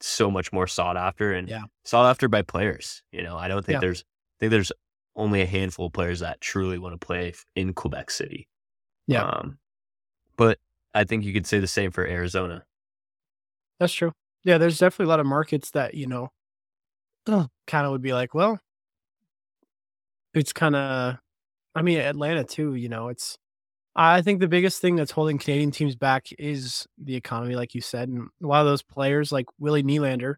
[0.00, 1.64] so much more sought after and yeah.
[1.84, 3.02] sought after by players.
[3.12, 3.80] You know, I don't think yeah.
[3.80, 4.72] there's I think there's
[5.16, 8.48] only a handful of players that truly want to play in Quebec City.
[9.06, 9.24] Yeah.
[9.24, 9.58] Um,
[10.36, 10.58] but
[10.94, 12.64] I think you could say the same for Arizona.
[13.78, 14.12] That's true.
[14.44, 16.30] Yeah, there's definitely a lot of markets that, you know,
[17.26, 18.58] kind of would be like, well,
[20.34, 21.16] it's kind of,
[21.74, 23.38] I mean, Atlanta too, you know, it's,
[23.96, 27.80] I think the biggest thing that's holding Canadian teams back is the economy, like you
[27.80, 28.08] said.
[28.08, 30.36] And a lot of those players, like Willie Nylander,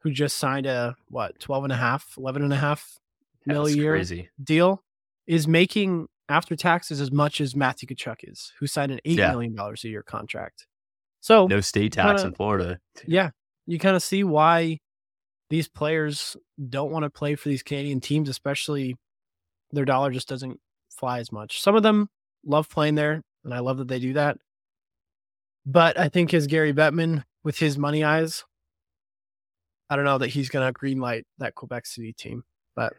[0.00, 2.98] who just signed a, what, 12 and a half, 11 and a half
[3.46, 4.30] million year crazy.
[4.42, 4.82] deal,
[5.26, 9.30] is making after taxes as much as Matthew Tkachuk is, who signed an eight yeah.
[9.30, 10.66] million dollars a year contract.
[11.20, 12.78] So no state tax kinda, in Florida.
[13.06, 13.30] Yeah,
[13.66, 14.78] you kind of see why
[15.50, 16.36] these players
[16.68, 18.96] don't want to play for these Canadian teams, especially
[19.72, 21.60] their dollar just doesn't fly as much.
[21.60, 22.08] Some of them
[22.44, 24.38] love playing there, and I love that they do that.
[25.64, 28.44] But I think as Gary Bettman with his money eyes,
[29.90, 32.44] I don't know that he's going to greenlight that Quebec City team,
[32.74, 32.94] but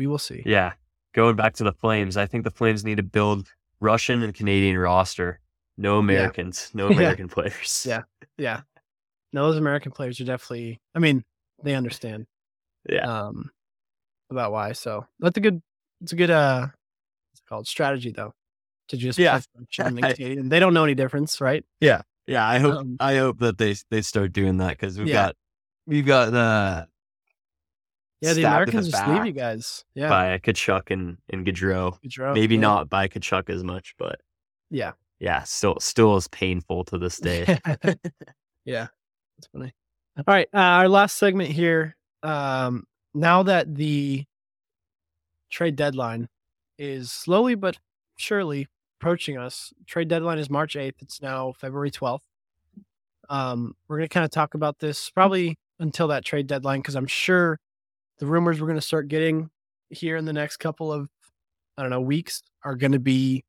[0.00, 0.42] we will see.
[0.46, 0.72] Yeah,
[1.12, 4.78] going back to the Flames, I think the Flames need to build Russian and Canadian
[4.78, 5.40] roster.
[5.76, 6.82] No Americans, yeah.
[6.82, 7.34] no American yeah.
[7.34, 7.86] players.
[7.86, 8.02] Yeah.
[8.38, 8.60] Yeah.
[9.34, 11.22] No, those American players are definitely I mean,
[11.62, 12.26] they understand.
[12.88, 13.26] Yeah.
[13.26, 13.50] Um
[14.30, 14.72] about why.
[14.72, 15.60] So that's a good
[16.00, 16.68] it's a good uh
[17.34, 18.32] it's called strategy though.
[18.88, 19.40] To just yeah.
[19.76, 20.48] Canadian.
[20.48, 21.62] They don't know any difference, right?
[21.78, 22.02] Yeah.
[22.26, 22.48] Yeah.
[22.48, 25.26] I hope um, I hope that they they start doing that because we've yeah.
[25.26, 25.36] got
[25.86, 26.88] we've got the
[28.20, 29.84] yeah, the Americans just leave you guys.
[29.94, 30.08] Yeah.
[30.08, 31.98] By Tkachuk and, and Gaudreau.
[32.04, 32.60] Gaudreau Maybe yeah.
[32.60, 34.20] not by Tkachuk as much, but
[34.70, 34.92] yeah.
[35.18, 37.58] Yeah, still still is painful to this day.
[38.64, 38.88] yeah.
[39.36, 39.74] That's funny.
[40.16, 40.48] All right.
[40.52, 41.96] Uh, our last segment here.
[42.22, 44.24] Um, now that the
[45.50, 46.28] trade deadline
[46.78, 47.78] is slowly but
[48.16, 48.68] surely
[49.00, 51.00] approaching us, trade deadline is March 8th.
[51.00, 52.20] It's now February 12th.
[53.30, 56.96] Um, we're going to kind of talk about this probably until that trade deadline because
[56.96, 57.58] I'm sure
[58.20, 59.50] the rumors we're going to start getting
[59.88, 61.08] here in the next couple of
[61.76, 63.44] I don't know weeks are going to be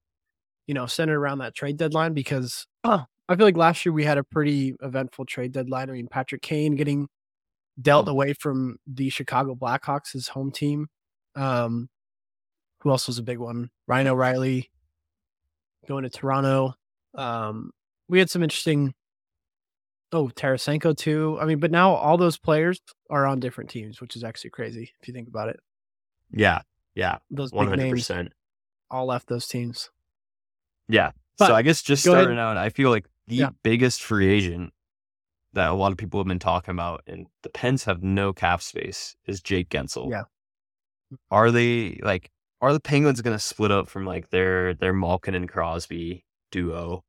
[0.65, 4.03] you know centered around that trade deadline because oh, I feel like last year we
[4.03, 5.89] had a pretty eventful trade deadline.
[5.89, 7.07] I mean Patrick Kane getting
[7.81, 8.11] dealt oh.
[8.11, 10.87] away from the Chicago Blackhawks, his home team.
[11.35, 11.89] Um,
[12.81, 13.69] who else was a big one?
[13.87, 14.71] Ryan O'Reilly
[15.87, 16.73] going to Toronto.
[17.15, 17.71] Um,
[18.07, 18.93] we had some interesting
[20.13, 21.37] Oh, Tarasenko too.
[21.39, 24.91] I mean, but now all those players are on different teams, which is actually crazy
[25.01, 25.59] if you think about it.
[26.31, 26.61] Yeah,
[26.95, 28.33] yeah, those one hundred percent
[28.89, 29.89] all left those teams.
[30.87, 31.11] Yeah.
[31.37, 32.39] But, so I guess just starting ahead.
[32.39, 33.49] out, I feel like the yeah.
[33.63, 34.73] biggest free agent
[35.53, 38.61] that a lot of people have been talking about, and the Pens have no cap
[38.61, 40.11] space, is Jake Guentzel.
[40.11, 40.23] Yeah.
[41.29, 42.29] Are they like?
[42.61, 47.03] Are the Penguins going to split up from like their their Malkin and Crosby duo?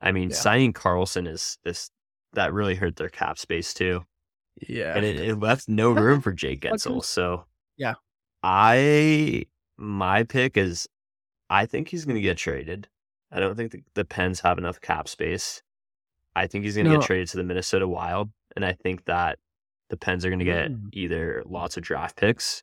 [0.00, 0.36] I mean, yeah.
[0.36, 1.90] signing Karlsson is this
[2.36, 4.04] that really hurt their cap space too.
[4.66, 4.96] Yeah.
[4.96, 7.04] And it, it left no room for Jake Guentzel.
[7.04, 7.44] So
[7.76, 7.94] yeah.
[8.42, 9.44] I
[9.76, 10.88] my pick is
[11.50, 12.88] I think he's gonna get traded.
[13.30, 15.62] I don't think the, the Pens have enough cap space.
[16.34, 16.98] I think he's gonna no.
[16.98, 18.30] get traded to the Minnesota Wild.
[18.54, 19.38] And I think that
[19.90, 20.88] the Pens are gonna get mm.
[20.92, 22.62] either lots of draft picks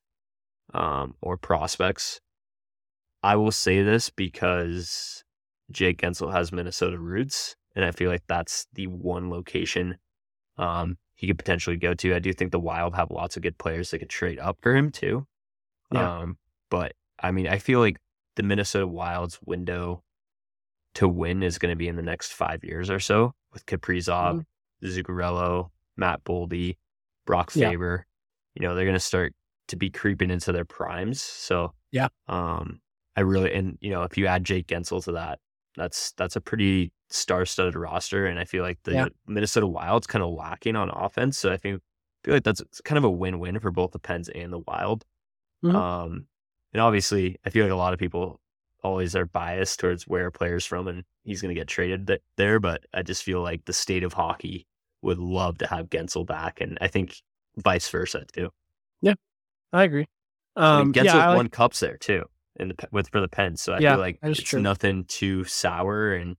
[0.73, 2.19] um, or prospects.
[3.21, 5.23] I will say this because
[5.71, 9.97] Jake Guentzel has Minnesota roots and I feel like that's the one location
[10.57, 12.15] um, he could potentially go to.
[12.15, 14.75] I do think the Wild have lots of good players that could trade up for
[14.75, 15.25] him too.
[15.91, 16.19] Yeah.
[16.19, 16.37] Um,
[16.69, 17.97] but I mean, I feel like
[18.35, 20.03] the Minnesota Wild's window
[20.95, 24.45] to win is going to be in the next five years or so with Kaprizov,
[24.83, 24.87] mm-hmm.
[24.87, 26.77] Zuccarello, Matt Boldy,
[27.25, 28.05] Brock Faber.
[28.55, 28.61] Yeah.
[28.61, 29.33] You know, they're going to start
[29.69, 31.21] to be creeping into their primes.
[31.21, 32.79] So yeah, um,
[33.15, 35.39] I really and you know if you add Jake Guentzel to that,
[35.75, 39.07] that's that's a pretty star-studded roster, and I feel like the yeah.
[39.27, 41.37] Minnesota Wild's kind of lacking on offense.
[41.37, 41.81] So I think
[42.23, 45.03] feel like that's kind of a win-win for both the Pens and the Wild.
[45.63, 45.75] Mm-hmm.
[45.75, 46.25] Um,
[46.73, 48.39] and obviously, I feel like a lot of people
[48.83, 52.21] always are biased towards where a player's from, and he's going to get traded th-
[52.37, 52.59] there.
[52.59, 54.67] But I just feel like the state of hockey
[55.01, 57.15] would love to have Guentzel back, and I think
[57.57, 58.49] vice versa too.
[59.01, 59.13] Yeah,
[59.71, 60.07] I agree.
[60.55, 62.25] I mean, Um, Guentzel yeah, I like- won cups there too,
[62.57, 63.61] in the with for the Pens.
[63.61, 64.61] So I Yeah, feel like it's true.
[64.61, 66.13] nothing too sour.
[66.13, 66.35] And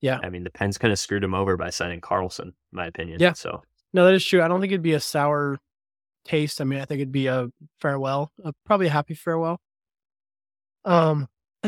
[0.00, 0.20] Yeah.
[0.22, 3.20] I mean, the Pens kind of screwed him over by signing Karlsson, in my opinion.
[3.20, 3.32] Yeah.
[3.32, 3.62] So
[3.92, 4.42] no, that is true.
[4.42, 5.58] I don't think it'd be a sour
[6.24, 6.60] taste.
[6.60, 7.48] I mean, I think it'd be a
[7.80, 9.60] farewell, a, probably a happy farewell.
[10.84, 11.28] Um,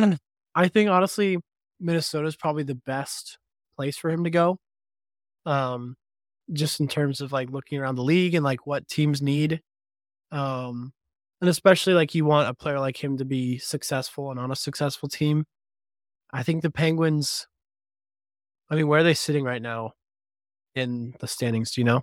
[0.55, 1.39] I think honestly,
[1.81, 3.39] Minnesota is probably the best
[3.77, 4.59] place for him to go.
[5.45, 5.97] Um,
[6.53, 9.61] just in terms of like looking around the league and like what teams need.
[10.33, 10.93] Um,
[11.41, 14.57] and especially like you want a player like him to be successful and on a
[14.57, 15.45] successful team.
[16.33, 17.47] I think the Penguins.
[18.69, 19.93] I mean, where are they sitting right now
[20.75, 21.71] in the standings?
[21.73, 22.03] Do you know?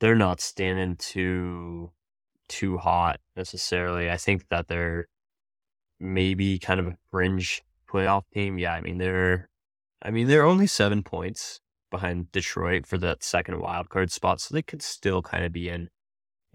[0.00, 1.90] they're not standing too
[2.48, 4.10] too hot necessarily.
[4.10, 5.06] I think that they're
[5.98, 8.58] maybe kind of a fringe playoff team.
[8.58, 9.48] Yeah, I mean they're
[10.02, 11.60] I mean they're only seven points
[11.90, 15.68] behind Detroit for that second wild card spot, so they could still kind of be
[15.68, 15.88] in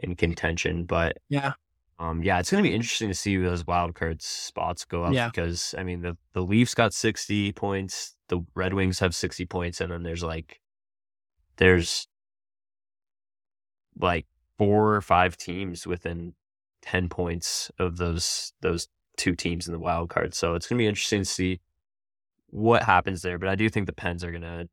[0.03, 0.85] in contention.
[0.85, 1.53] But Yeah.
[1.99, 5.27] um yeah, it's gonna be interesting to see those wild card spots go up Yeah.
[5.29, 9.81] because I mean the the Leafs got sixty points, the Red Wings have sixty points,
[9.81, 10.61] and then there's like
[11.57, 12.07] there's
[13.99, 14.25] like
[14.57, 16.33] four or five teams within
[16.81, 18.87] 10 points of those those
[19.17, 21.59] two teams in the wild card so it's going to be interesting to see
[22.47, 24.69] what happens there but i do think the pens are going to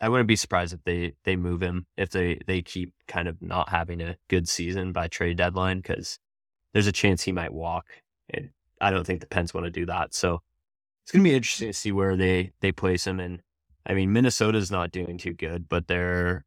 [0.00, 3.40] i wouldn't be surprised if they they move him if they they keep kind of
[3.42, 6.18] not having a good season by trade deadline because
[6.72, 7.86] there's a chance he might walk
[8.30, 10.40] and i don't think the pens want to do that so
[11.02, 13.42] it's going to be interesting to see where they they place him and
[13.86, 16.44] i mean minnesota's not doing too good but they're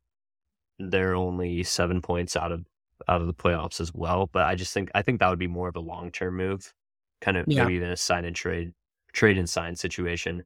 [0.79, 2.65] they're only seven points out of
[3.07, 4.29] out of the playoffs as well.
[4.31, 6.73] But I just think I think that would be more of a long term move,
[7.21, 7.63] kind of Yeah.
[7.63, 8.73] maybe even a sign and trade,
[9.13, 10.43] trade and sign situation.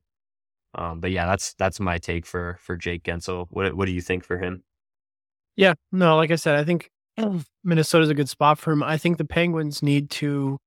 [0.75, 3.47] Um, but yeah, that's that's my take for for Jake Guentzel.
[3.49, 4.63] What what do you think for him?
[5.55, 6.89] Yeah, no, like I said, I think
[7.63, 8.83] Minnesota's a good spot for him.
[8.83, 10.57] I think the Penguins need to,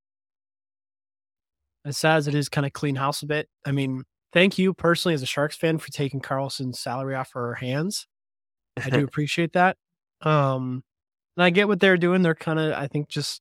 [1.85, 3.49] as sad as it is, kind of clean house a bit.
[3.65, 7.55] I mean, thank you personally as a Sharks fan for taking Karlsson's salary off our
[7.55, 8.07] hands.
[8.83, 9.77] I do appreciate that.
[10.21, 10.83] Um,
[11.37, 12.23] and I get what they're doing.
[12.23, 13.41] They're kind of, I think, just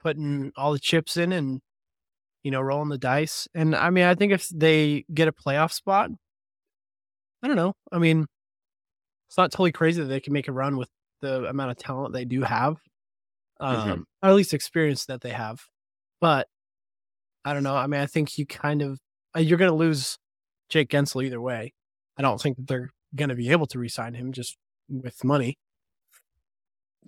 [0.00, 1.60] putting all the chips in and
[2.46, 3.48] you know rolling the dice.
[3.56, 6.10] And I mean, I think if they get a playoff spot,
[7.42, 7.72] I don't know.
[7.90, 8.24] I mean,
[9.28, 10.88] it's not totally crazy that they can make a run with
[11.20, 12.76] the amount of talent they do have,
[13.58, 15.60] um, or at least experience that they have.
[16.20, 16.46] But
[17.44, 17.74] I don't know.
[17.74, 19.00] I mean, I think you kind of
[19.36, 20.16] uh, you're going to lose
[20.68, 21.72] Jake Guentzel either way.
[22.16, 24.56] I don't think that they're going to be able to re-sign him just
[24.88, 25.58] with money.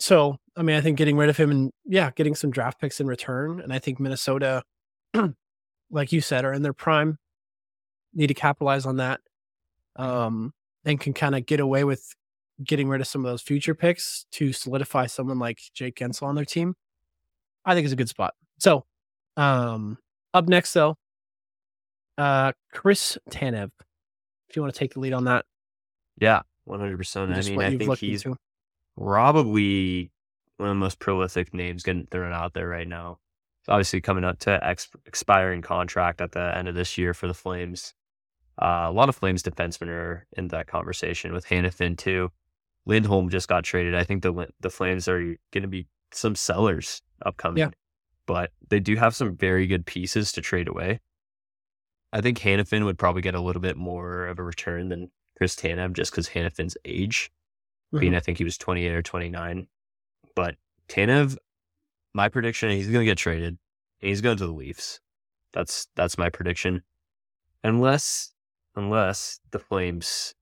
[0.00, 2.98] So, I mean, I think getting rid of him and yeah, getting some draft picks
[2.98, 4.64] in return, and I think Minnesota,
[5.90, 7.18] like you said, are in their prime.
[8.14, 9.20] Need to capitalize on that,
[9.96, 10.52] um,
[10.84, 12.14] and can kind of get away with
[12.64, 16.34] getting rid of some of those future picks to solidify someone like Jake Guentzel on
[16.34, 16.74] their team.
[17.64, 18.34] I think is a good spot.
[18.58, 18.86] So,
[19.36, 19.98] um,
[20.34, 20.96] up next though,
[22.16, 23.70] uh, Chris Tanev.
[24.48, 25.44] If you want to take the lead on that,
[26.18, 27.30] Yeah, one hundred percent.
[27.32, 28.38] I mean, I think he's into.
[28.96, 30.10] probably
[30.56, 33.18] one of the most prolific names getting thrown out there right now.
[33.68, 37.34] Obviously coming up to ex- expiring contract at the end of this year for the
[37.34, 37.94] Flames.
[38.60, 42.30] Uh, a lot of Flames defensemen are in that conversation with Hanifin too.
[42.86, 43.94] Lindholm just got traded.
[43.94, 45.20] I think the the Flames are
[45.52, 47.70] going to be some sellers upcoming, Yeah.
[48.26, 51.00] but they do have some very good pieces to trade away.
[52.12, 55.54] I think Hanifin would probably get a little bit more of a return than Chris
[55.54, 57.30] Tanev just because Hanifin's age
[57.98, 59.66] being I think he was 28 or 29.
[60.34, 60.56] But
[60.88, 61.36] Tanev,
[62.14, 63.58] my prediction, he's going to get traded.
[64.00, 65.00] And he's going to the Leafs.
[65.52, 66.82] That's that's my prediction.
[67.64, 68.32] Unless
[68.76, 70.34] unless the Flames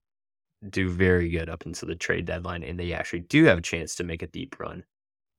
[0.68, 3.94] do very good up until the trade deadline and they actually do have a chance
[3.94, 4.84] to make a deep run.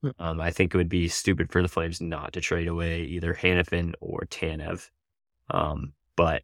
[0.02, 0.10] Hmm.
[0.20, 3.34] Um, I think it would be stupid for the Flames not to trade away either
[3.34, 4.90] Hanifin or Tanev.
[5.50, 6.44] Um, but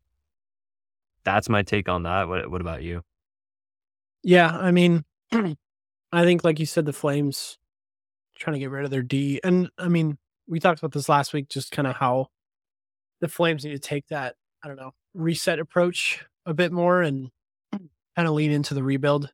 [1.23, 2.27] that's my take on that.
[2.27, 3.03] What what about you?
[4.23, 7.57] Yeah, I mean, I think like you said, the Flames
[8.36, 10.17] trying to get rid of their D, and I mean,
[10.47, 12.27] we talked about this last week, just kind of how
[13.21, 17.29] the Flames need to take that I don't know reset approach a bit more and
[17.71, 19.29] kind of lean into the rebuild.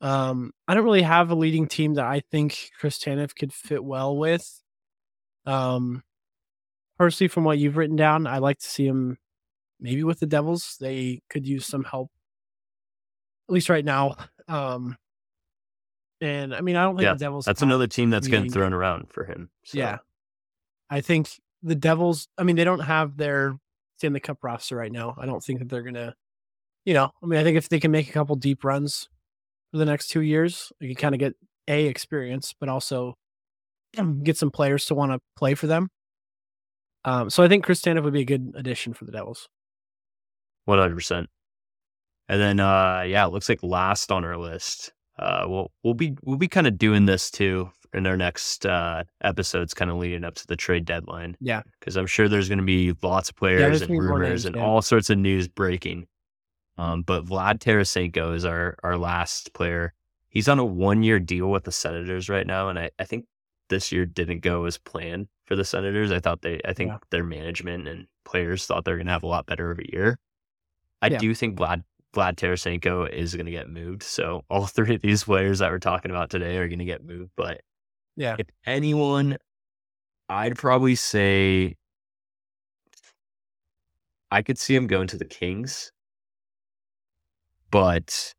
[0.00, 3.84] Um, I don't really have a leading team that I think Chris Tanev could fit
[3.84, 4.62] well with.
[5.46, 6.02] Um,
[6.98, 9.18] personally, from what you've written down, I like to see him
[9.80, 10.76] maybe with the Devils.
[10.80, 12.10] They could use some help,
[13.48, 14.16] at least right now.
[14.48, 14.96] Um,
[16.22, 17.44] and I mean, I don't think Yeah, the Devils.
[17.44, 19.50] That's another team that's getting thrown around for him.
[19.64, 19.78] So.
[19.78, 19.98] Yeah.
[20.88, 21.28] I think
[21.62, 23.58] the Devils, I mean, they don't have their
[23.98, 25.16] Stanley Cup roster right now.
[25.18, 26.14] I don't think that they're going to,
[26.84, 29.08] you know, I mean, I think if they can make a couple deep runs
[29.72, 31.34] for the next two years, you can kind of get
[31.66, 33.14] A, experience, but also
[34.22, 35.88] get some players to want to play for them.
[37.04, 39.48] Um, so I think Chris Tanev would be a good addition for the Devils.
[40.66, 41.28] One hundred percent.
[42.28, 44.92] And then, uh, yeah, it looks like last on our list.
[45.22, 49.04] Uh, we'll we'll be we'll be kind of doing this too in our next uh,
[49.22, 51.36] episodes, kind of leading up to the trade deadline.
[51.40, 54.06] Yeah, because I'm sure there's going to be lots of players there's and gonna be
[54.06, 54.62] more rumors names, and yeah.
[54.64, 56.06] all sorts of news breaking.
[56.78, 59.94] Um, but Vlad Tarasenko is our our last player.
[60.28, 63.26] He's on a one year deal with the Senators right now, and I, I think
[63.68, 66.10] this year didn't go as planned for the Senators.
[66.10, 66.98] I thought they I think Yeah.
[67.10, 69.92] their management and players thought they were going to have a lot better of a
[69.92, 70.18] year.
[71.02, 71.18] I Yeah.
[71.18, 71.84] do think Vlad
[72.14, 74.02] Vlad Tarasenko is going to get moved.
[74.02, 77.04] So all three of these players that we're talking about today are going to get
[77.04, 77.30] moved.
[77.36, 77.62] But
[78.16, 79.38] yeah, if anyone,
[80.28, 81.76] I'd probably say
[84.30, 85.92] I could see him going to the Kings,
[87.70, 88.34] but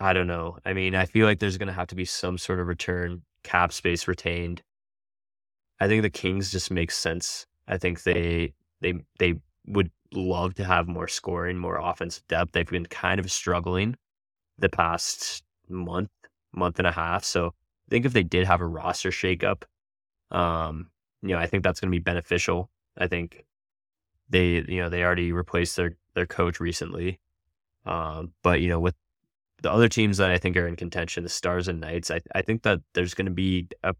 [0.00, 0.58] I don't know.
[0.64, 3.22] I mean, I feel like there's going to have to be some sort of return,
[3.44, 4.62] cap space retained.
[5.80, 7.46] I think the Kings just makes sense.
[7.66, 9.34] I think they they they
[9.66, 12.52] would love to have more scoring, more offensive depth.
[12.52, 13.96] They've been kind of struggling
[14.58, 16.10] the past month,
[16.52, 17.24] month and a half.
[17.24, 19.62] So I think if they did have a roster shakeup,
[20.30, 20.90] um,
[21.22, 22.70] you know, I think that's going to be beneficial.
[22.96, 23.44] I think
[24.28, 27.20] they, you know, they already replaced their their coach recently,
[27.86, 28.94] um, but you know, with
[29.62, 32.42] the other teams that I think are in contention, the Stars and Knights, I I
[32.42, 33.94] think that there's going to be a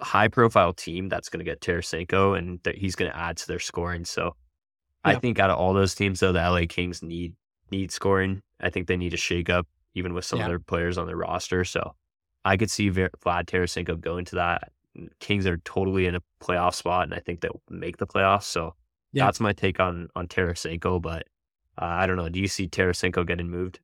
[0.00, 3.46] high profile team that's going to get Tarasenko and that he's going to add to
[3.46, 4.04] their scoring.
[4.04, 4.34] So
[5.04, 7.34] I think out of all those teams, though, the LA Kings need
[7.70, 8.42] need scoring.
[8.60, 10.46] I think they need a shakeup, even with some Yeah.
[10.46, 11.64] of their players on their roster.
[11.64, 11.94] So
[12.44, 13.10] I could see Vlad
[13.46, 14.72] Tarasenko going to that.
[15.18, 18.44] Kings are totally in a playoff spot, and I think they'll make the playoffs.
[18.44, 18.74] So
[19.12, 19.24] Yeah.
[19.24, 21.00] that's my take on on Tarasenko.
[21.02, 21.26] But
[21.80, 22.28] uh, I don't know.
[22.28, 23.80] Do you see Tarasenko getting moved?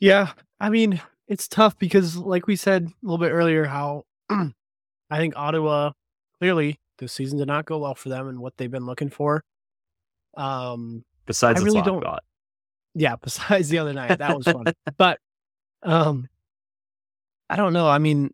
[0.00, 0.32] yeah.
[0.60, 4.52] I mean, it's tough because, like we said a little bit earlier, how I
[5.16, 5.92] think Ottawa
[6.40, 9.42] clearly this season did not go well for them and what they've been looking for.
[10.38, 12.22] Um, Besides I really don't- shot.
[12.94, 14.64] yeah, besides the other night, that was fun.
[14.96, 15.18] but
[15.82, 16.28] um
[17.50, 17.88] I don't know.
[17.88, 18.32] I mean,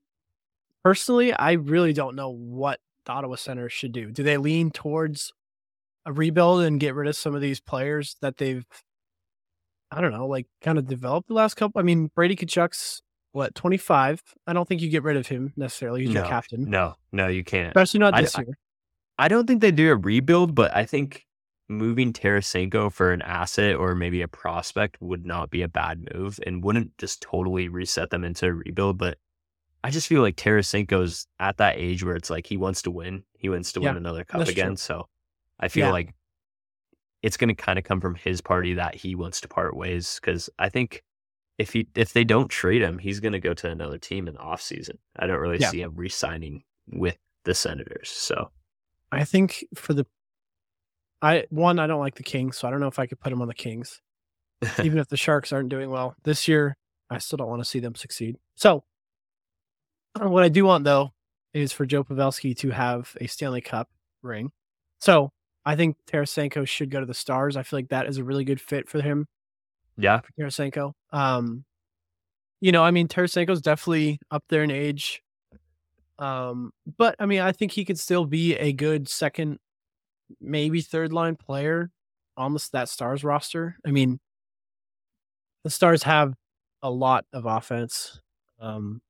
[0.82, 4.10] personally, I really don't know what the Ottawa Center should do.
[4.10, 5.32] Do they lean towards
[6.06, 8.64] a rebuild and get rid of some of these players that they've
[9.90, 11.78] I don't know, like kind of developed the last couple?
[11.78, 13.02] I mean, Brady Tkachuk's
[13.32, 14.22] what, 25?
[14.46, 16.04] I don't think you get rid of him necessarily.
[16.04, 16.70] He's your No, captain.
[16.70, 17.68] No, no, you can't.
[17.68, 18.58] Especially not this I- year.
[19.18, 21.24] I don't think they do a rebuild, but I think
[21.68, 26.38] moving Tarasenko for an asset or maybe a prospect would not be a bad move
[26.46, 28.98] and wouldn't just totally reset them into a rebuild.
[28.98, 29.18] But
[29.82, 33.24] I just feel like Tarasenko's at that age where it's like he wants to win.
[33.38, 34.68] He wants to Yeah, win another cup again.
[34.70, 34.76] true.
[34.76, 35.08] So
[35.58, 35.92] I feel Yeah.
[35.92, 36.14] like
[37.22, 40.18] it's going to kind of come from his party that he wants to part ways
[40.20, 41.02] because I think
[41.56, 44.34] if he if they don't trade him, he's going to go to another team in
[44.34, 44.98] the offseason.
[45.16, 45.70] I don't really Yeah.
[45.70, 48.10] see him re-signing with the Senators.
[48.10, 48.50] So
[49.12, 50.06] I think for the
[51.24, 53.32] I one, I don't like the Kings, so I don't know if I could put
[53.32, 54.00] him on the Kings.
[54.82, 56.76] even if the Sharks aren't doing well this year,
[57.10, 58.36] I still don't want to see them succeed.
[58.56, 58.84] So,
[60.20, 61.12] uh, what I do want though
[61.54, 63.88] is for Joe Pavelski to have a Stanley Cup
[64.22, 64.52] ring.
[65.00, 65.30] So,
[65.64, 67.56] I think Tarasenko should go to the Stars.
[67.56, 69.26] I feel like that is a really good fit for him,
[69.96, 70.92] yeah, for Tarasenko.
[71.10, 71.64] Um,
[72.60, 75.22] you know, I mean, Tarasenko's definitely up there in age.
[76.18, 79.58] Um, but I mean, I think he could still be a good second,
[80.40, 81.90] maybe third line player
[82.36, 83.76] on this, that Stars roster.
[83.86, 84.20] I mean,
[85.64, 86.34] the Stars have
[86.82, 88.20] a lot of offense.
[88.60, 89.00] Um,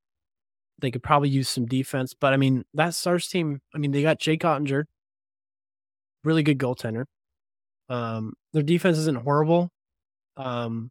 [0.81, 4.03] they could probably use some defense, but I mean, that Stars team, I mean, they
[4.03, 4.85] got Jake Oettinger,
[6.25, 7.05] really good goaltender.
[7.89, 9.71] Um, their defense isn't horrible.
[10.37, 10.91] Um,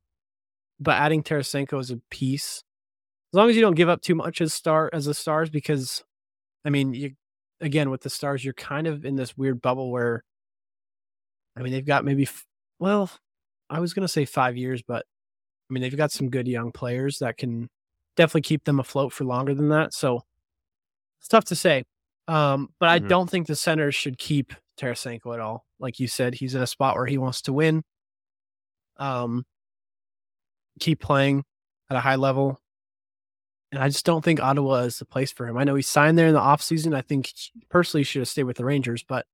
[0.79, 2.63] but adding Tarasenko is a piece,
[3.33, 6.03] as long as you don't give up too much as star as the stars, because
[6.65, 7.11] I mean, you
[7.63, 10.23] again with the stars, you're kind of in this weird bubble where,
[11.57, 12.27] I mean, they've got maybe,
[12.79, 13.09] well,
[13.69, 15.05] I was gonna say five years, but
[15.69, 17.69] I mean, they've got some good young players that can
[18.17, 19.93] definitely keep them afloat for longer than that.
[19.93, 20.21] So
[21.19, 21.83] it's tough to say.
[22.27, 23.09] Um, but I Mhm.
[23.09, 25.65] don't think the Senators should keep Tarasenko at all.
[25.79, 27.83] Like you said, he's in a spot where he wants to win.
[28.97, 29.45] Um,
[30.79, 31.43] keep playing
[31.89, 32.59] at a high level.
[33.73, 35.57] And I just don't think Ottawa is the place for him.
[35.57, 36.95] I know he signed there in the offseason.
[36.95, 37.31] I think
[37.69, 39.25] personally he should have stayed with the Rangers, but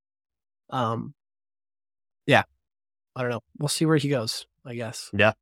[0.69, 1.13] um
[2.25, 2.43] yeah.
[3.17, 3.41] I don't know.
[3.57, 5.09] We'll see where he goes, I guess.
[5.13, 5.33] Yeah.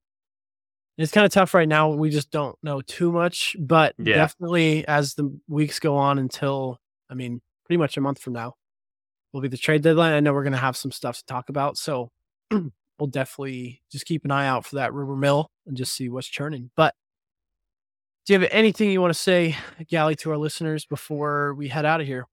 [0.97, 1.89] It's kind of tough right now.
[1.89, 4.15] We just don't know too much, but Yeah.
[4.15, 8.55] definitely as the weeks go on until I mean, pretty much a month from now
[9.31, 10.13] will be the trade deadline.
[10.13, 11.77] I know we're gonna have some stuff to talk about.
[11.77, 12.09] So
[12.51, 16.27] we'll definitely just keep an eye out for that rumor mill and just see what's
[16.27, 16.71] churning.
[16.75, 16.95] But
[18.27, 19.55] Do you have anything you want to say,
[19.89, 22.27] Galli, to our listeners before we head out of here?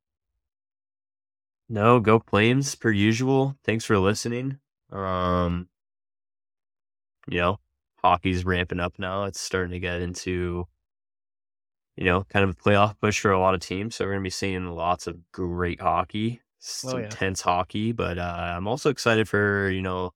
[1.68, 3.55] No, go Flames per usual.
[3.62, 4.59] Thanks for listening.
[4.90, 5.68] Um,
[7.28, 7.61] you know,
[8.03, 9.22] hockey's ramping up now.
[9.24, 10.66] It's starting to get into,
[11.95, 13.95] you know, kind of a playoff push for a lot of teams.
[13.95, 17.05] So we're gonna be seeing lots of great hockey, some Oh, yeah.
[17.05, 17.92] intense hockey.
[17.92, 20.11] But uh, I'm also excited for you know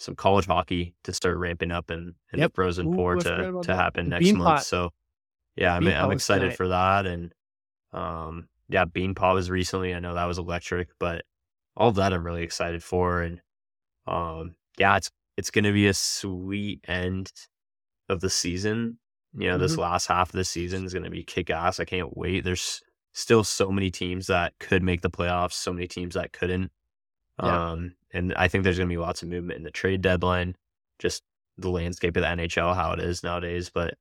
[0.00, 2.50] some college hockey to start ramping up and, and Yep.
[2.50, 4.44] the Frozen Ooh, Four to to happen The next month.
[4.56, 4.64] Pot.
[4.64, 4.90] So
[5.56, 6.56] yeah, I'm I'm excited tonight.
[6.56, 7.06] for that.
[7.06, 7.34] And
[7.92, 9.94] um, yeah, Bean Pot was recently.
[9.94, 11.24] I know that was electric, but
[11.76, 13.22] all that I'm really excited for.
[13.22, 13.40] And
[14.06, 17.32] um, yeah, it's it's gonna be a sweet end
[18.08, 18.98] of the season.
[19.32, 19.78] You know, this Mhm.
[19.78, 21.78] last half of the season is gonna be kick ass.
[21.80, 22.44] I can't wait.
[22.44, 22.82] There's
[23.12, 26.70] still so many teams that could make the playoffs, so many teams that couldn't.
[27.42, 27.70] Yeah.
[27.70, 30.56] Um, and I think there's gonna be lots of movement in the trade deadline,
[30.98, 31.22] just
[31.56, 33.70] the landscape of the NHL, how it is nowadays.
[33.70, 33.94] But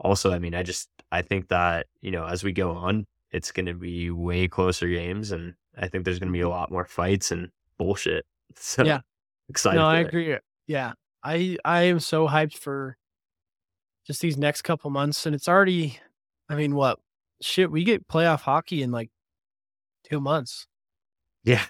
[0.00, 3.52] also, I mean, I just I think that, you know, as we go on, it's
[3.52, 6.50] gonna be way closer games and I think there's gonna be a mm-hmm.
[6.52, 8.24] lot more fights and bullshit.
[8.58, 9.00] So Yeah.
[9.48, 9.78] excited.
[9.78, 10.06] no, I it.
[10.06, 10.36] agree.
[10.66, 10.92] Yeah,
[11.22, 12.96] I I am so hyped for
[14.06, 15.98] just these next couple months, and it's already.
[16.48, 17.00] I mean, what
[17.42, 17.70] shit?
[17.70, 19.10] We get playoff hockey in like
[20.04, 20.66] two months.
[21.44, 21.64] Yeah.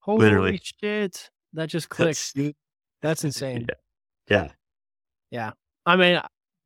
[0.00, 0.60] Holy Literally.
[0.62, 1.30] shit!
[1.52, 2.54] That just clicked, That's-.
[3.02, 3.66] That's insane.
[4.28, 4.48] Yeah.
[5.30, 5.52] Yeah.
[5.86, 6.20] I mean,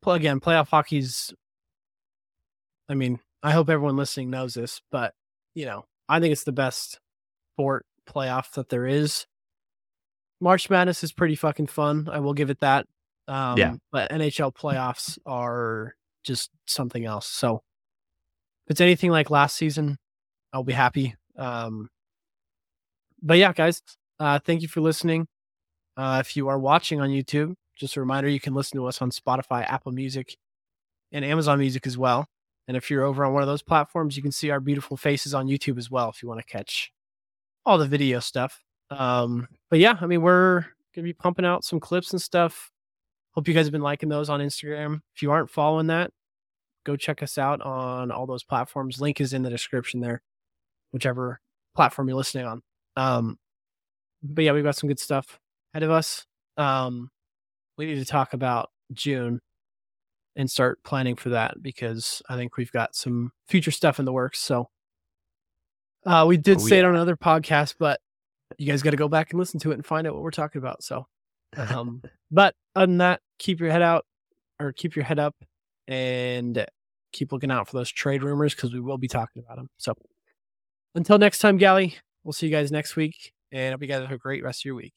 [0.06, 1.32] again, playoff hockey's.
[2.88, 5.14] I mean, I hope everyone listening knows this, but
[5.54, 6.98] you know, I think it's the best
[7.54, 9.26] sport playoff that there is.
[10.40, 12.08] March Madness is pretty fucking fun.
[12.10, 12.86] I will give it that.
[13.26, 13.58] Um,
[13.92, 15.94] But NHL playoffs are
[16.24, 17.26] just something else.
[17.26, 17.56] So
[18.66, 19.98] if it's anything like last season,
[20.52, 21.16] I'll be happy.
[21.36, 21.88] Um,
[23.20, 23.82] but yeah, guys,
[24.20, 25.26] uh, thank you for listening.
[25.96, 29.00] Uh, if you are watching on YouTube, just a reminder you can listen to us
[29.00, 30.36] on Spotify, Apple Music,
[31.12, 32.26] and Amazon Music as well.
[32.66, 35.32] And if you're over on one of those platforms, you can see our beautiful faces
[35.32, 36.92] on YouTube as well if you want to catch
[37.64, 38.62] all the video stuff.
[38.90, 40.64] Um, but yeah, I mean, we're
[40.94, 42.70] gonna be pumping out some clips and stuff.
[43.32, 45.00] Hope you guys have been liking those on Instagram.
[45.14, 46.10] If you aren't following that,
[46.84, 49.00] go check us out on all those platforms.
[49.00, 50.22] Link is in the description there,
[50.92, 51.40] whichever
[51.76, 52.62] platform you're listening on.
[52.96, 53.38] Um,
[54.22, 55.38] but yeah, we've got some good stuff
[55.72, 56.26] ahead of us.
[56.56, 57.10] Um,
[57.78, 59.40] we need to talk about June
[60.36, 64.12] and start planning for that because I think we've got some future stuff in the
[64.12, 64.40] works.
[64.40, 64.68] So
[66.04, 68.00] uh, we did Oh, say it on another podcast, but
[68.58, 70.30] you guys got to go back and listen to it and find out what we're
[70.30, 70.82] talking about.
[70.82, 71.06] So,
[71.56, 74.04] um, but other than that, keep your head out
[74.60, 75.34] or keep your head up
[75.86, 76.66] and
[77.12, 79.70] keep looking out for those trade rumors because we will be talking about them.
[79.78, 79.94] So
[80.94, 84.12] until next time, Galli, we'll see you guys next week and hope you guys have
[84.12, 84.94] a great rest of your week.